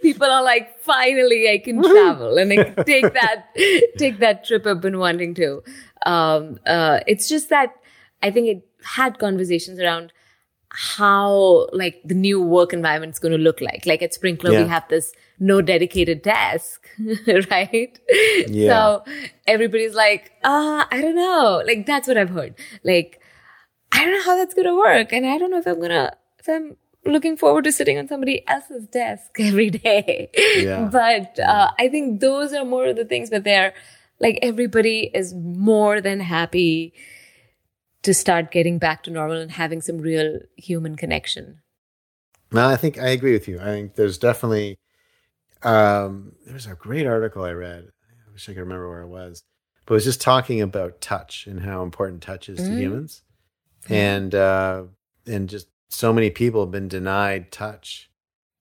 people 0.03 0.27
are 0.27 0.43
like, 0.43 0.79
finally, 0.81 1.51
I 1.51 1.59
can 1.59 1.83
travel 1.83 2.39
and 2.39 2.53
I 2.53 2.57
can 2.65 2.85
take 2.93 3.13
that 3.15 3.47
take 3.99 4.19
that 4.21 4.45
trip 4.45 4.67
I've 4.67 4.81
been 4.81 4.99
wanting 4.99 5.35
to. 5.35 5.63
Um, 6.07 6.59
uh, 6.67 7.01
it's 7.07 7.29
just 7.29 7.49
that 7.51 7.75
I 8.23 8.31
think 8.31 8.49
it 8.49 8.69
had 8.85 9.19
conversations 9.19 9.79
around 9.81 10.13
how 10.71 11.69
like 11.73 12.01
the 12.05 12.15
new 12.15 12.41
work 12.43 12.73
environment 12.73 13.13
is 13.13 13.19
going 13.19 13.33
to 13.33 13.39
look 13.39 13.61
like. 13.61 13.87
Like 13.87 14.03
at 14.03 14.13
Sprinklr, 14.13 14.53
Yeah. 14.53 14.63
we 14.63 14.69
have 14.69 14.87
this 14.89 15.13
no 15.39 15.61
dedicated 15.63 16.23
desk, 16.23 16.89
right? 17.51 17.99
Yeah. 18.49 18.69
So 18.71 19.05
everybody's 19.47 19.95
like, 19.95 20.33
ah, 20.45 20.87
I 20.91 21.01
don't 21.01 21.17
know. 21.17 21.63
Like 21.67 21.87
that's 21.87 22.07
what 22.09 22.17
I've 22.19 22.31
heard. 22.31 22.55
Like 22.85 23.21
I 23.93 24.05
don't 24.05 24.13
know 24.13 24.23
how 24.25 24.37
that's 24.37 24.55
gonna 24.55 24.75
work, 24.75 25.13
and 25.13 25.27
I 25.27 25.39
don't 25.39 25.51
know 25.51 25.59
if 25.59 25.67
I'm 25.67 25.81
gonna 25.81 26.17
if 26.39 26.49
I'm 26.49 26.77
looking 27.05 27.37
forward 27.37 27.65
to 27.65 27.73
sitting 27.73 27.99
on 27.99 28.09
somebody 28.09 28.47
else's 28.49 28.87
desk 28.87 29.31
every 29.39 29.71
day. 29.71 30.31
Yeah. 30.57 30.89
But 30.91 31.39
uh, 31.39 31.71
I 31.79 31.89
think 31.89 32.21
those 32.21 32.53
are 32.53 32.65
more 32.65 32.87
of 32.87 32.97
the 32.97 33.05
things. 33.05 33.31
But 33.31 33.45
they're 33.45 33.75
like 34.19 34.39
everybody 34.43 35.11
is 35.15 35.35
more 35.35 36.01
than 36.01 36.21
happy 36.21 36.93
to 38.03 38.15
start 38.15 38.51
getting 38.53 38.79
back 38.79 39.03
to 39.05 39.11
normal 39.11 39.39
and 39.39 39.51
having 39.53 39.81
some 39.81 39.99
real 39.99 40.39
human 40.57 40.97
connection. 40.97 41.61
No, 42.53 42.67
I 42.69 42.77
think 42.77 42.99
I 42.99 43.09
agree 43.09 43.33
with 43.33 43.49
you. 43.49 43.59
I 43.61 43.65
think 43.65 43.95
there's 43.95 44.19
definitely 44.19 44.79
um 45.63 46.33
there's 46.47 46.67
a 46.67 46.75
great 46.75 47.07
article 47.07 47.43
I 47.45 47.53
read. 47.53 47.89
I 48.29 48.33
wish 48.33 48.49
I 48.49 48.53
could 48.53 48.61
remember 48.61 48.89
where 48.89 49.03
it 49.03 49.09
was. 49.09 49.43
But 49.85 49.95
it 49.95 49.97
was 49.97 50.05
just 50.05 50.21
talking 50.21 50.61
about 50.61 51.01
touch 51.01 51.47
and 51.47 51.61
how 51.61 51.83
important 51.83 52.23
touch 52.23 52.49
is 52.49 52.59
to 52.59 52.71
Mm. 52.71 52.79
humans. 52.79 53.23
And 53.95 54.35
uh 54.35 54.85
and 55.27 55.49
just 55.49 55.69
so 55.89 56.13
many 56.13 56.31
people 56.31 56.61
have 56.63 56.71
been 56.71 56.89
denied 56.89 57.51
touch 57.53 58.11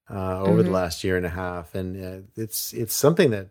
uh 0.10 0.42
over 0.44 0.62
the 0.64 0.70
Mhm. 0.70 0.74
last 0.74 1.04
year 1.04 1.18
and 1.18 1.26
a 1.26 1.30
half 1.30 1.74
and 1.76 2.04
uh, 2.04 2.22
it's 2.36 2.74
it's 2.74 2.96
something 2.96 3.32
that 3.32 3.50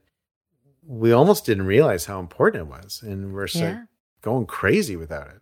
we 0.86 1.12
almost 1.12 1.46
didn't 1.46 1.66
realize 1.66 2.04
how 2.04 2.20
important 2.20 2.62
it 2.62 2.66
was 2.70 3.02
and 3.02 3.32
we're 3.32 3.48
Yeah. 3.52 3.84
going 4.22 4.46
crazy 4.46 4.96
without 4.96 5.28
it. 5.28 5.40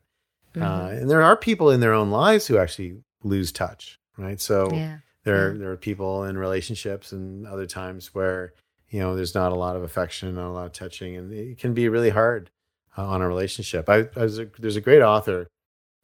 Mhm. 0.55 0.63
Uh, 0.63 0.89
and 1.01 1.11
there 1.11 1.23
are 1.23 1.37
people 1.37 1.71
in 1.71 1.81
their 1.81 1.93
own 1.93 2.11
lives 2.11 2.47
who 2.47 2.59
actually 2.59 3.03
lose 3.25 3.53
touch, 3.53 3.99
right? 4.17 4.41
So 4.41 4.69
yeah. 4.73 4.99
there 5.25 5.53
Yeah. 5.53 5.59
there 5.59 5.71
are 5.73 5.77
people 5.77 6.25
in 6.25 6.37
relationships 6.39 7.13
and 7.13 7.47
other 7.47 7.67
times 7.67 8.15
where 8.15 8.53
you 8.89 9.01
know 9.01 9.15
there's 9.17 9.35
not 9.35 9.53
a 9.53 9.57
lot 9.57 9.77
of 9.77 9.83
affection, 9.83 10.35
not 10.35 10.49
a 10.51 10.53
lot 10.53 10.67
of 10.67 10.73
touching, 10.73 11.17
and 11.17 11.33
it 11.33 11.59
can 11.59 11.73
be 11.75 11.89
really 11.89 12.11
hard 12.11 12.51
uh, 12.99 13.07
on 13.07 13.23
a 13.23 13.29
relationship. 13.29 13.89
I, 13.89 14.09
I 14.17 14.23
was 14.23 14.39
a, 14.39 14.47
there's 14.59 14.77
a 14.77 14.81
great 14.83 15.01
author. 15.03 15.47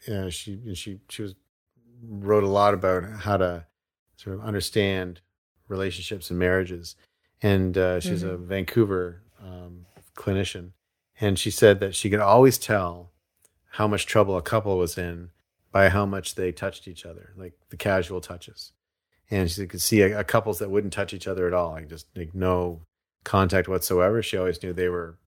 Uh, 0.07 0.31
she 0.31 0.75
she 0.75 1.01
she 1.09 1.23
was 1.23 1.35
wrote 2.03 2.45
a 2.45 2.49
lot 2.49 2.75
about 2.75 3.05
how 3.21 3.37
to 3.37 3.67
sort 4.17 4.37
of 4.37 4.45
understand 4.45 5.21
relationships 5.69 6.31
and 6.31 6.39
marriages, 6.39 6.97
and 7.43 7.77
uh, 7.77 8.01
she's 8.01 8.23
a 8.23 8.37
Vancouver 8.37 9.23
um, 9.43 9.87
clinician, 10.15 10.71
and 11.21 11.39
she 11.39 11.51
said 11.51 11.81
that 11.81 11.95
she 11.95 12.11
could 12.11 12.21
always 12.21 12.59
tell 12.59 13.13
how 13.73 13.87
much 13.87 14.07
trouble 14.07 14.37
a 14.37 14.43
couple 14.43 14.77
was 14.79 14.97
in 14.97 15.31
by 15.71 15.89
how 15.89 16.07
much 16.07 16.35
they 16.35 16.53
touched 16.53 16.89
each 16.89 17.05
other, 17.05 17.33
like 17.37 17.53
the 17.71 17.77
casual 17.77 18.21
touches. 18.21 18.73
And 19.31 19.51
she 19.51 19.67
could 19.67 19.83
see 19.83 20.01
a, 20.01 20.21
a 20.21 20.25
couples 20.25 20.59
that 20.59 20.71
wouldn't 20.71 20.93
touch 20.93 21.13
each 21.13 21.29
other 21.29 21.47
at 21.47 21.53
all, 21.53 21.73
like 21.73 21.89
just 21.89 22.07
like 22.17 22.35
no 22.35 22.81
contact 23.25 23.69
whatsoever. 23.69 24.23
She 24.23 24.37
always 24.37 24.63
knew 24.63 24.73
they 24.73 24.89
were 24.89 25.19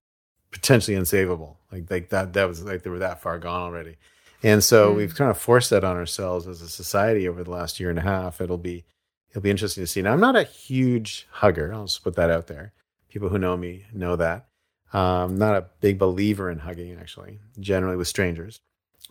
potentially 0.50 0.96
unsavable. 0.96 1.56
Like 1.70 1.90
like 1.90 2.08
that 2.08 2.32
that 2.32 2.48
was 2.48 2.62
like 2.64 2.82
they 2.82 2.90
were 2.90 2.98
that 2.98 3.22
far 3.22 3.38
gone 3.38 3.62
already. 3.62 3.96
And 4.42 4.62
so 4.64 4.92
Mm. 4.92 4.96
we've 4.96 5.14
kind 5.14 5.30
of 5.30 5.38
forced 5.38 5.70
that 5.70 5.84
on 5.84 5.96
ourselves 5.96 6.46
as 6.48 6.60
a 6.62 6.68
society 6.68 7.28
over 7.28 7.44
the 7.44 7.50
last 7.50 7.78
year 7.78 7.90
and 7.90 7.98
a 7.98 8.02
half. 8.02 8.40
It'll 8.40 8.58
be 8.58 8.84
it'll 9.30 9.42
be 9.42 9.50
interesting 9.50 9.82
to 9.82 9.86
see. 9.86 10.02
Now 10.02 10.12
I'm 10.12 10.20
not 10.20 10.36
a 10.36 10.42
huge 10.42 11.26
hugger. 11.30 11.72
I'll 11.72 11.86
just 11.86 12.02
put 12.04 12.16
that 12.16 12.30
out 12.30 12.48
there. 12.48 12.72
People 13.08 13.28
who 13.30 13.38
know 13.38 13.56
me 13.56 13.86
know 13.92 14.16
that. 14.16 14.46
Um, 14.92 15.38
not 15.38 15.56
a 15.56 15.66
big 15.80 15.98
believer 15.98 16.50
in 16.50 16.58
hugging, 16.58 16.98
actually, 17.00 17.40
generally 17.58 17.96
with 17.96 18.08
strangers. 18.08 18.60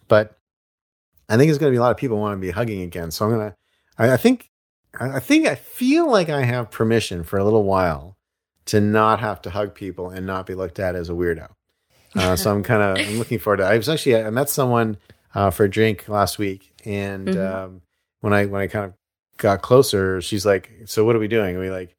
But 0.08 0.38
I 1.28 1.38
think 1.38 1.48
there's 1.48 1.58
going 1.58 1.72
to 1.72 1.76
be 1.76 1.78
a 1.80 1.82
lot 1.82 1.92
of 1.92 1.98
people 1.98 2.18
want 2.20 2.38
to 2.38 2.42
be 2.42 2.52
hugging 2.52 2.82
again. 2.82 3.10
So 3.10 3.26
I'm 3.26 3.32
going 3.32 3.50
to, 3.50 3.56
I, 3.98 4.14
I 4.14 4.18
think, 4.18 4.52
I 5.00 5.16
I 5.16 5.20
think, 5.20 5.48
I 5.48 5.56
feel 5.56 6.08
like 6.12 6.30
I 6.30 6.44
have 6.44 6.70
permission 6.70 7.24
for 7.24 7.40
a 7.40 7.44
little 7.44 7.64
while 7.64 8.16
to 8.66 8.80
not 8.80 9.20
have 9.22 9.42
to 9.44 9.50
hug 9.50 9.74
people 9.74 10.10
and 10.12 10.28
not 10.28 10.46
be 10.46 10.54
looked 10.54 10.78
at 10.80 10.96
as 10.96 11.10
a 11.10 11.14
weirdo. 11.14 11.50
Uh, 12.16 12.36
so 12.36 12.52
I'm 12.52 12.62
kind 12.62 12.82
of, 12.84 13.08
I'm 13.08 13.18
looking 13.18 13.40
forward 13.40 13.58
to. 13.58 13.64
I 13.66 13.78
was 13.78 13.90
actually, 13.90 14.18
I 14.18 14.30
met 14.30 14.50
someone 14.50 14.98
uh, 15.36 15.50
for 15.52 15.66
a 15.66 15.70
drink 15.70 16.08
last 16.10 16.38
week, 16.38 16.72
and 16.86 17.28
Mhm. 17.28 17.54
um, 17.54 17.82
when 18.22 18.34
I 18.34 18.46
when 18.46 18.62
I 18.62 18.68
kind 18.68 18.86
of 18.86 18.94
got 19.38 19.62
closer, 19.62 20.22
she's 20.22 20.46
like, 20.46 20.70
"So 20.86 21.06
what 21.06 21.16
are 21.16 21.20
we 21.20 21.28
doing? 21.28 21.56
Are 21.56 21.60
we 21.60 21.70
like 21.70 21.96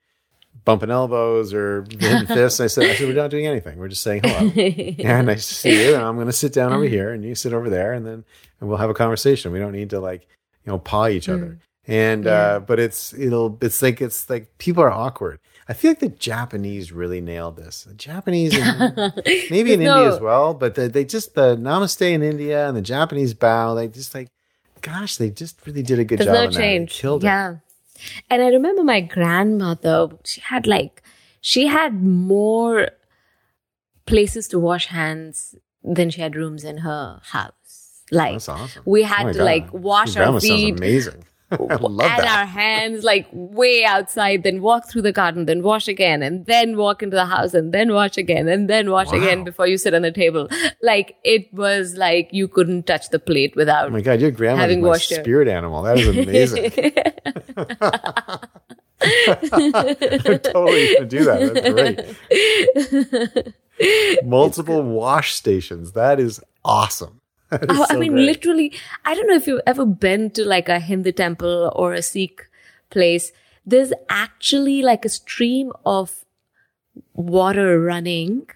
bumping 0.64 0.90
elbows 0.90 1.52
or 1.54 1.84
hitting 1.98 2.26
fists?" 2.36 2.60
I 2.60 2.66
said, 2.68 2.90
"I 2.90 2.94
said 2.94 3.08
we're 3.08 3.14
not 3.14 3.30
doing 3.30 3.46
anything. 3.46 3.78
We're 3.78 3.88
just 3.88 4.02
saying 4.02 4.22
hello." 4.24 4.50
yeah, 4.54 5.20
nice 5.22 5.48
to 5.48 5.54
see 5.54 5.84
you. 5.84 5.94
And 5.94 6.02
I'm 6.02 6.14
going 6.16 6.26
to 6.26 6.32
sit 6.32 6.52
down 6.52 6.72
over 6.72 6.84
here, 6.84 7.10
and 7.12 7.24
you 7.24 7.34
sit 7.34 7.52
over 7.52 7.68
there, 7.70 7.92
and 7.92 8.06
then 8.06 8.24
and 8.60 8.68
we'll 8.68 8.78
have 8.78 8.90
a 8.90 8.94
conversation. 8.94 9.52
We 9.52 9.58
don't 9.58 9.72
need 9.72 9.90
to 9.90 10.00
like 10.00 10.22
you 10.64 10.72
know 10.72 10.78
paw 10.78 11.08
each 11.08 11.28
other. 11.28 11.58
And 11.86 12.24
Yeah. 12.26 12.32
uh, 12.32 12.58
but 12.60 12.78
it's 12.78 13.12
it'll 13.14 13.58
it's 13.60 13.82
like 13.82 14.00
it's 14.00 14.30
like 14.30 14.56
people 14.58 14.82
are 14.84 14.90
awkward. 14.92 15.40
I 15.68 15.74
feel 15.74 15.92
like 15.92 16.00
the 16.00 16.08
Japanese 16.08 16.90
really 16.92 17.20
nailed 17.20 17.56
this. 17.56 17.84
The 17.84 17.94
Japanese, 17.94 18.52
maybe 19.50 19.74
in 19.74 19.80
No. 19.80 19.96
India 19.98 20.14
as 20.14 20.20
well, 20.20 20.54
but 20.54 20.74
they, 20.74 20.88
they 20.88 21.04
just 21.04 21.34
the 21.34 21.56
Namaste 21.56 22.02
in 22.12 22.22
India 22.22 22.66
and 22.68 22.76
the 22.76 22.82
Japanese 22.82 23.32
bow. 23.34 23.74
They 23.74 23.88
just 23.88 24.14
like, 24.14 24.28
gosh, 24.80 25.16
they 25.16 25.30
just 25.30 25.64
really 25.66 25.82
did 25.82 25.98
a 26.00 26.04
good 26.04 26.18
There's 26.18 26.26
job. 26.26 26.34
no 26.34 26.40
on 26.46 26.46
that. 26.52 26.58
They 26.58 26.60
change. 26.62 26.92
Killed 26.94 27.22
it. 27.22 27.26
yeah. 27.28 27.56
And 28.28 28.42
I 28.42 28.48
remember 28.48 28.82
my 28.82 29.00
grandmother, 29.00 30.08
she 30.24 30.40
had 30.40 30.66
like, 30.66 31.02
she 31.40 31.68
had 31.68 32.02
more 32.02 32.88
places 34.06 34.48
to 34.48 34.58
wash 34.58 34.86
hands 34.86 35.54
than 35.84 36.10
she 36.10 36.20
had 36.20 36.34
rooms 36.34 36.64
in 36.64 36.78
her 36.78 37.20
house. 37.22 38.02
Like, 38.10 38.34
awesome. 38.36 38.68
we 38.84 39.02
Oh 39.04 39.06
had 39.06 39.26
my 39.26 39.32
to 39.32 39.38
God. 39.38 39.44
like 39.44 39.72
wash 39.72 40.16
Your 40.16 40.24
our 40.24 40.40
feet. 40.40 40.76
amazing. 40.78 41.24
Love 41.60 42.10
and 42.10 42.26
our 42.26 42.46
hands 42.46 43.04
like 43.04 43.26
way 43.32 43.84
outside, 43.84 44.42
then 44.42 44.60
walk 44.62 44.88
through 44.88 45.02
the 45.02 45.12
garden, 45.12 45.46
then 45.46 45.62
wash 45.62 45.88
again, 45.88 46.22
and 46.22 46.46
then 46.46 46.76
walk 46.76 47.02
into 47.02 47.16
the 47.16 47.26
house, 47.26 47.54
and 47.54 47.72
then 47.72 47.92
wash 47.92 48.16
again, 48.16 48.48
and 48.48 48.68
then 48.68 48.90
wash 48.90 49.12
again 49.12 49.44
before 49.44 49.66
you 49.66 49.78
sit 49.78 49.94
on 49.94 50.02
the 50.02 50.12
table. 50.12 50.48
Like 50.82 51.16
it 51.24 51.52
was 51.52 51.96
like 51.96 52.28
you 52.32 52.48
couldn't 52.48 52.86
touch 52.86 53.10
the 53.10 53.18
plate 53.18 53.54
without 53.56 53.86
Oh 53.86 53.90
my 53.90 54.00
God, 54.00 54.20
your 54.20 54.30
grandma 54.30 54.62
Having 54.62 54.82
washed 54.82 55.10
her. 55.10 55.22
spirit 55.22 55.48
animal. 55.48 55.82
That 55.82 55.98
is 55.98 56.08
amazing. 56.08 56.72
I'm 57.56 58.38
totally 60.40 60.94
to 60.96 61.04
do 61.06 61.24
that. 61.24 61.54
That's 61.54 63.42
great. 63.42 63.54
Multiple 64.24 64.82
wash 64.82 65.34
stations. 65.34 65.92
That 65.92 66.20
is 66.20 66.40
awesome. 66.64 67.20
Is 67.68 67.78
Oh, 67.78 67.86
I 67.88 67.96
mean, 67.96 68.12
great. 68.12 68.26
literally, 68.26 68.72
I 69.04 69.14
don't 69.14 69.26
know 69.28 69.34
if 69.36 69.46
you've 69.46 69.60
ever 69.66 69.84
been 69.86 70.30
to 70.30 70.44
like 70.44 70.68
a 70.68 70.78
Hindu 70.80 71.12
temple 71.12 71.72
or 71.76 71.92
a 71.94 72.02
Sikh 72.02 72.42
place. 72.90 73.32
There's 73.64 73.92
actually 74.08 74.82
like 74.82 75.04
a 75.04 75.08
stream 75.08 75.72
of 75.86 76.24
water 77.14 77.80
running 77.80 78.46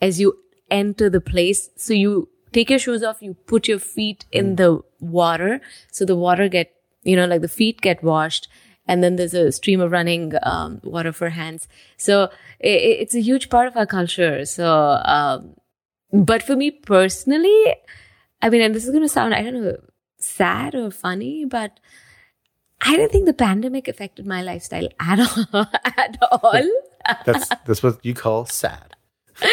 as 0.00 0.20
you 0.20 0.38
enter 0.70 1.08
the 1.10 1.20
place. 1.20 1.70
So 1.76 1.94
you 1.94 2.28
take 2.52 2.70
your 2.70 2.78
shoes 2.78 3.02
off, 3.02 3.22
you 3.22 3.34
put 3.34 3.68
your 3.68 3.78
feet 3.78 4.24
in 4.32 4.56
the 4.56 4.80
water. 5.00 5.60
So 5.90 6.04
the 6.04 6.16
water 6.16 6.48
get, 6.48 6.72
you 7.02 7.16
know, 7.16 7.26
like 7.26 7.40
the 7.42 7.48
feet 7.48 7.80
get 7.80 8.02
washed. 8.02 8.48
And 8.86 9.02
then 9.04 9.16
there's 9.16 9.34
a 9.34 9.52
stream 9.52 9.80
of 9.80 9.92
running 9.92 10.32
um, 10.42 10.80
water 10.82 11.12
for 11.12 11.30
hands. 11.30 11.68
So 11.98 12.24
i 12.64 12.68
i- 12.68 12.98
it's 13.02 13.14
a 13.14 13.20
huge 13.20 13.50
part 13.50 13.68
of 13.68 13.76
our 13.76 13.86
culture. 13.86 14.44
So, 14.46 15.00
um, 15.04 15.54
but 16.12 16.42
for 16.42 16.56
me 16.56 16.70
personally, 16.70 17.74
I 18.42 18.50
mean, 18.50 18.62
and 18.62 18.74
this 18.74 18.84
is 18.84 18.90
going 18.90 19.02
to 19.02 19.08
sound, 19.08 19.34
I 19.34 19.42
don't 19.42 19.62
know, 19.62 19.76
sad 20.18 20.74
or 20.74 20.90
funny, 20.90 21.44
but 21.44 21.78
I 22.80 22.96
don't 22.96 23.10
think 23.10 23.26
the 23.26 23.34
pandemic 23.34 23.88
affected 23.88 24.26
my 24.26 24.42
lifestyle 24.42 24.88
at 25.00 25.18
all. 25.20 25.66
at 25.84 26.18
all. 26.30 26.62
That's 27.24 27.48
that's 27.66 27.82
what 27.82 28.04
you 28.04 28.14
call 28.14 28.46
sad. 28.46 28.94
so 29.40 29.48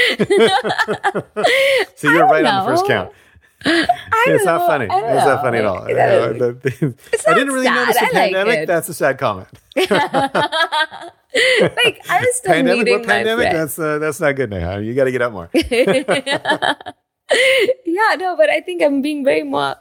you're 2.09 2.27
right 2.27 2.45
on 2.45 2.65
the 2.65 2.67
first 2.67 2.87
count. 2.87 3.11
It's 3.67 4.45
know. 4.45 4.59
funny. 4.67 4.85
It's 4.85 5.25
not 5.25 5.41
funny 5.41 5.57
at 5.59 5.65
all. 5.65 5.81
Like, 5.81 5.91
I, 5.91 5.93
that 5.93 6.37
know, 6.37 6.49
is- 6.49 6.61
the- 6.61 6.95
I 7.27 7.33
didn't 7.33 7.53
really 7.53 7.65
sad. 7.65 7.75
notice 7.75 7.99
the 7.99 8.05
I 8.05 8.09
pandemic. 8.09 8.59
it. 8.59 8.65
That's 8.67 8.89
a 8.89 8.93
sad 8.93 9.17
comment. 9.17 9.47
like 9.75 9.91
I 11.35 12.19
was 12.19 12.35
still 12.35 12.53
pandemic? 12.53 12.85
meeting 12.85 12.99
What 12.99 13.07
my 13.07 13.13
pandemic? 13.13 13.51
That's 13.51 13.79
uh, 13.79 13.99
that's 13.99 14.19
not 14.19 14.35
good 14.35 14.49
now. 14.49 14.77
You 14.77 14.93
got 14.93 15.05
to 15.05 15.11
get 15.11 15.21
up 15.21 15.33
more. 15.33 15.49
yeah, 17.85 18.15
no, 18.19 18.35
but 18.37 18.49
I 18.49 18.61
think 18.61 18.81
I'm 18.81 19.01
being 19.01 19.23
very 19.23 19.43
more 19.43 19.75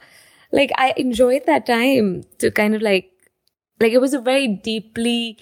like 0.51 0.71
I 0.77 0.93
enjoyed 0.97 1.45
that 1.45 1.65
time 1.65 2.23
to 2.39 2.51
kind 2.51 2.75
of 2.75 2.81
like 2.81 3.11
like 3.79 3.91
it 3.91 3.99
was 3.99 4.13
a 4.13 4.21
very 4.21 4.47
deeply 4.47 5.37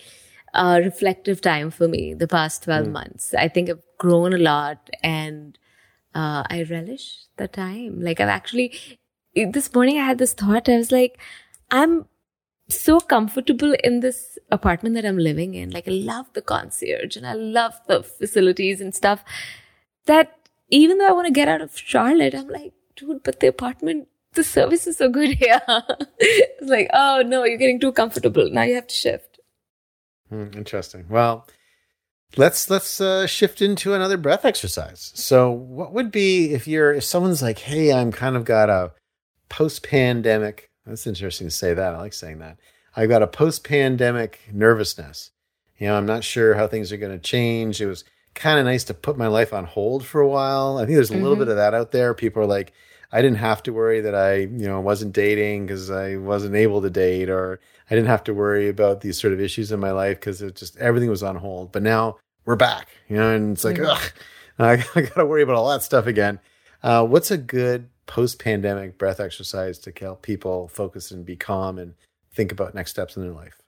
uh, 0.53 0.79
reflective 0.83 1.41
time 1.41 1.69
for 1.69 1.87
me 1.87 2.13
the 2.13 2.27
past 2.27 2.63
12 2.63 2.87
months. 2.89 3.33
I 3.33 3.47
think 3.47 3.69
I've 3.69 3.83
grown 3.97 4.33
a 4.33 4.37
lot 4.37 4.89
and 5.03 5.57
uh, 6.15 6.43
I 6.49 6.65
relish 6.69 7.25
the 7.37 7.47
time. 7.47 8.01
Like 8.01 8.19
I've 8.19 8.29
actually 8.29 8.73
this 9.35 9.73
morning 9.73 9.99
I 9.99 10.05
had 10.05 10.17
this 10.17 10.33
thought. 10.33 10.69
I 10.69 10.77
was 10.77 10.91
like, 10.91 11.19
I'm 11.71 12.05
so 12.69 12.99
comfortable 12.99 13.75
in 13.83 13.99
this 13.99 14.37
apartment 14.51 14.95
that 14.95 15.05
I'm 15.05 15.17
living 15.17 15.53
in. 15.53 15.69
Like 15.71 15.87
I 15.87 15.91
love 15.91 16.27
the 16.33 16.41
concierge 16.41 17.15
and 17.15 17.27
I 17.27 17.33
love 17.33 17.79
the 17.87 18.03
facilities 18.03 18.81
and 18.81 18.95
stuff 18.95 19.23
that 20.05 20.42
even 20.73 20.97
though 20.97 21.07
I 21.07 21.11
want 21.11 21.27
to 21.27 21.33
get 21.33 21.47
out 21.47 21.61
of 21.61 21.77
Charlotte, 21.77 22.33
I'm 22.33 22.47
like, 22.47 22.73
dude, 22.95 23.23
but 23.23 23.39
the 23.39 23.47
apartment, 23.47 24.07
the 24.33 24.43
service 24.43 24.87
is 24.87 24.97
so 24.97 25.09
good 25.09 25.35
here. 25.35 25.61
it's 26.19 26.69
like, 26.69 26.89
oh 26.93 27.21
no, 27.25 27.43
you're 27.43 27.57
getting 27.57 27.79
too 27.79 27.91
comfortable. 27.91 28.49
Now 28.49 28.63
you 28.63 28.75
have 28.75 28.87
to 28.87 28.95
shift. 28.95 29.39
Hmm, 30.29 30.47
interesting. 30.55 31.05
Well, 31.09 31.47
let's 32.37 32.69
let's 32.71 32.99
uh, 32.99 33.27
shift 33.27 33.61
into 33.61 33.93
another 33.93 34.17
breath 34.17 34.45
exercise. 34.45 35.11
So, 35.13 35.51
what 35.51 35.93
would 35.93 36.11
be 36.11 36.53
if 36.53 36.67
you're 36.67 36.93
if 36.93 37.03
someone's 37.03 37.43
like, 37.43 37.59
"Hey, 37.59 37.93
I'm 37.93 38.11
kind 38.11 38.35
of 38.35 38.43
got 38.43 38.69
a 38.71 38.93
post-pandemic." 39.49 40.71
That's 40.87 41.05
interesting 41.05 41.47
to 41.47 41.51
say 41.51 41.75
that. 41.75 41.93
I 41.93 41.99
like 41.99 42.13
saying 42.13 42.39
that. 42.39 42.57
I've 42.95 43.09
got 43.09 43.21
a 43.21 43.27
post-pandemic 43.27 44.39
nervousness. 44.51 45.29
You 45.77 45.87
know, 45.87 45.97
I'm 45.97 46.05
not 46.07 46.23
sure 46.23 46.55
how 46.55 46.67
things 46.67 46.91
are 46.91 46.97
going 46.97 47.11
to 47.11 47.19
change. 47.19 47.79
It 47.79 47.87
was 47.87 48.03
kind 48.33 48.59
of 48.59 48.65
nice 48.65 48.83
to 48.85 48.93
put 48.93 49.17
my 49.17 49.27
life 49.27 49.53
on 49.53 49.65
hold 49.65 50.05
for 50.05 50.21
a 50.21 50.27
while. 50.27 50.77
I 50.77 50.85
think 50.85 50.95
there's 50.95 51.11
a 51.11 51.17
little 51.17 51.35
bit 51.35 51.47
of 51.47 51.55
that 51.55 51.73
out 51.73 51.91
there. 51.91 52.13
People 52.13 52.43
are 52.43 52.47
like, 52.47 52.73
I 53.11 53.21
didn't 53.21 53.37
have 53.37 53.61
to 53.63 53.73
worry 53.73 54.01
that 54.01 54.15
I, 54.15 54.37
you 54.37 54.67
know, 54.67 54.81
wasn't 54.81 55.13
dating 55.13 55.67
because 55.67 55.91
I 55.91 56.15
wasn't 56.15 56.55
able 56.55 56.81
to 56.81 56.89
date, 56.89 57.29
or 57.29 57.59
I 57.89 57.95
didn't 57.95 58.07
have 58.07 58.23
to 58.25 58.33
worry 58.33 58.69
about 58.69 59.01
these 59.01 59.19
sort 59.21 59.33
of 59.33 59.39
issues 59.39 59.71
in 59.71 59.79
my 59.79 59.91
life 59.91 60.19
because 60.19 60.41
it 60.41 60.55
just 60.55 60.77
everything 60.77 61.09
was 61.09 61.21
on 61.21 61.35
hold. 61.35 61.71
But 61.71 61.83
now 61.83 62.17
we're 62.45 62.55
back, 62.55 62.89
you 63.07 63.17
know, 63.17 63.31
and 63.31 63.53
it's 63.53 63.63
like, 63.63 63.79
ugh, 63.79 64.01
I, 64.59 64.83
I 64.95 65.01
got 65.01 65.15
to 65.15 65.25
worry 65.25 65.43
about 65.43 65.55
all 65.55 65.69
that 65.69 65.83
stuff 65.83 66.07
again. 66.07 66.39
Uh, 66.81 67.05
what's 67.05 67.31
a 67.31 67.37
good 67.37 67.89
post-pandemic 68.07 68.97
breath 68.97 69.19
exercise 69.19 69.77
to 69.79 69.93
help 69.97 70.23
people 70.23 70.67
focus 70.67 71.11
and 71.11 71.25
be 71.25 71.35
calm 71.35 71.77
and 71.77 71.93
think 72.33 72.51
about 72.51 72.73
next 72.73 72.91
steps 72.91 73.15
in 73.15 73.23
their 73.23 73.31
life? 73.31 73.62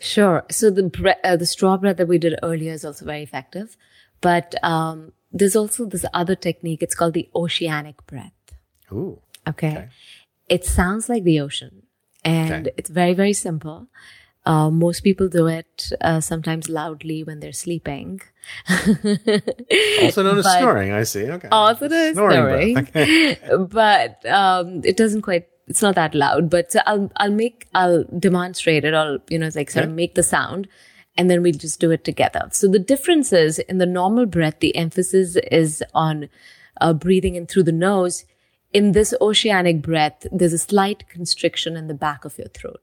Sure. 0.00 0.44
So 0.50 0.70
the 0.70 0.84
bre- 0.84 1.20
uh, 1.24 1.36
the 1.36 1.46
straw 1.46 1.76
breath 1.76 1.96
that 1.96 2.08
we 2.08 2.18
did 2.18 2.38
earlier 2.42 2.72
is 2.72 2.84
also 2.84 3.04
very 3.04 3.22
effective, 3.22 3.76
but 4.20 4.54
um, 4.64 5.12
there's 5.32 5.56
also 5.56 5.86
this 5.86 6.04
other 6.12 6.34
technique. 6.34 6.82
It's 6.82 6.94
called 6.94 7.14
the 7.14 7.28
oceanic 7.34 8.04
breath. 8.06 8.32
Ooh, 8.92 9.20
Okay. 9.48 9.68
Okay. 9.70 9.88
It 10.48 10.64
sounds 10.64 11.08
like 11.08 11.24
the 11.24 11.40
ocean 11.40 11.82
and 12.24 12.66
Okay. 12.68 12.74
it's 12.76 12.90
very, 12.90 13.14
very 13.14 13.32
simple. 13.32 13.88
Uh, 14.46 14.70
most 14.70 15.00
people 15.00 15.26
do 15.28 15.46
it 15.46 15.90
uh, 16.02 16.20
sometimes 16.20 16.68
loudly 16.68 17.24
when 17.24 17.40
they're 17.40 17.52
sleeping. 17.52 18.20
also 20.02 20.22
known 20.22 20.38
as 20.38 20.44
snoring. 20.58 20.92
I 20.92 21.02
see. 21.04 21.24
Okay, 21.30 21.48
Also 21.50 21.88
known 21.88 21.98
as 21.98 22.14
snoring. 22.14 22.74
breath. 22.74 22.88
Okay. 22.90 23.38
but 23.70 24.24
um, 24.26 24.82
it 24.84 24.96
doesn't 24.96 25.22
quite. 25.22 25.48
It's 25.66 25.82
not 25.82 25.94
that 25.94 26.14
loud. 26.14 26.50
But 26.50 26.72
so 26.72 26.80
I'll 26.86 27.10
I'll 27.16 27.32
make 27.32 27.66
I'll 27.74 28.04
demonstrate 28.04 28.84
it. 28.84 28.94
I'll 28.94 29.18
you 29.28 29.38
know 29.38 29.50
like 29.54 29.70
sort 29.70 29.86
of 29.86 29.92
make 29.92 30.14
the 30.14 30.22
sound, 30.22 30.68
and 31.16 31.30
then 31.30 31.42
we'll 31.42 31.54
just 31.54 31.80
do 31.80 31.90
it 31.90 32.04
together. 32.04 32.48
So 32.52 32.68
the 32.68 32.78
difference 32.78 33.32
is 33.32 33.58
in 33.58 33.78
the 33.78 33.86
normal 33.86 34.26
breath, 34.26 34.60
the 34.60 34.76
emphasis 34.76 35.36
is 35.50 35.82
on 35.94 36.28
uh, 36.80 36.92
breathing 36.92 37.34
in 37.34 37.46
through 37.46 37.64
the 37.64 37.72
nose. 37.72 38.24
In 38.72 38.92
this 38.92 39.14
oceanic 39.20 39.82
breath, 39.82 40.26
there's 40.32 40.52
a 40.52 40.58
slight 40.58 41.08
constriction 41.08 41.76
in 41.76 41.86
the 41.86 41.94
back 41.94 42.24
of 42.24 42.36
your 42.36 42.48
throat. 42.48 42.82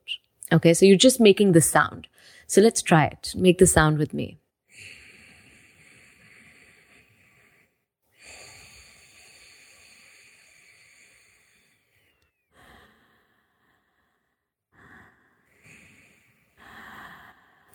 Okay, 0.51 0.73
so 0.73 0.85
you're 0.85 0.97
just 0.97 1.19
making 1.19 1.51
the 1.51 1.61
sound. 1.61 2.07
So 2.47 2.61
let's 2.61 2.81
try 2.81 3.05
it. 3.05 3.33
Make 3.35 3.57
the 3.57 3.67
sound 3.67 3.97
with 3.97 4.13
me. 4.13 4.40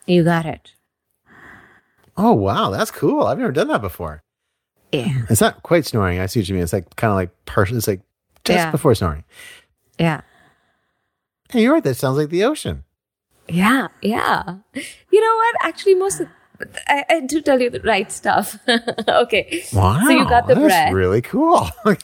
You 0.06 0.24
got 0.24 0.46
it. 0.46 0.72
Oh 2.16 2.32
wow, 2.32 2.70
that's 2.70 2.90
cool. 2.90 3.24
I've 3.24 3.38
never 3.38 3.52
done 3.52 3.68
that 3.68 3.80
before. 3.82 4.22
Yeah. 4.92 5.22
It's 5.28 5.40
not 5.40 5.62
quite 5.62 5.84
snoring. 5.84 6.18
I 6.20 6.26
see 6.26 6.40
what 6.40 6.48
you 6.48 6.54
mean. 6.54 6.62
It's 6.64 6.72
like 6.72 6.94
kind 6.96 7.10
of 7.10 7.16
like 7.16 7.30
partial. 7.44 7.76
It's 7.76 7.88
like 7.88 8.00
just 8.44 8.56
Yeah. 8.56 8.70
before 8.70 8.94
snoring. 8.94 9.24
Yeah. 9.98 10.22
Hey, 11.50 11.62
you're 11.62 11.74
right. 11.74 11.84
That 11.84 11.94
sounds 11.96 12.16
like 12.16 12.30
the 12.30 12.44
ocean. 12.44 12.84
Yeah, 13.48 13.88
yeah. 14.02 14.56
You 14.74 15.20
know 15.20 15.36
what? 15.36 15.54
Actually, 15.60 15.94
most 15.96 16.20
of 16.20 16.28
I, 16.86 17.04
I 17.10 17.20
do 17.20 17.40
tell 17.42 17.60
you 17.60 17.70
the 17.70 17.80
right 17.80 18.10
stuff. 18.10 18.58
okay. 19.08 19.64
Wow. 19.72 20.00
So 20.04 20.10
you 20.10 20.24
got 20.28 20.46
the 20.46 20.54
that's 20.54 20.66
breath. 20.66 20.92
really 20.92 21.22
cool. 21.22 21.68
I 21.84 21.94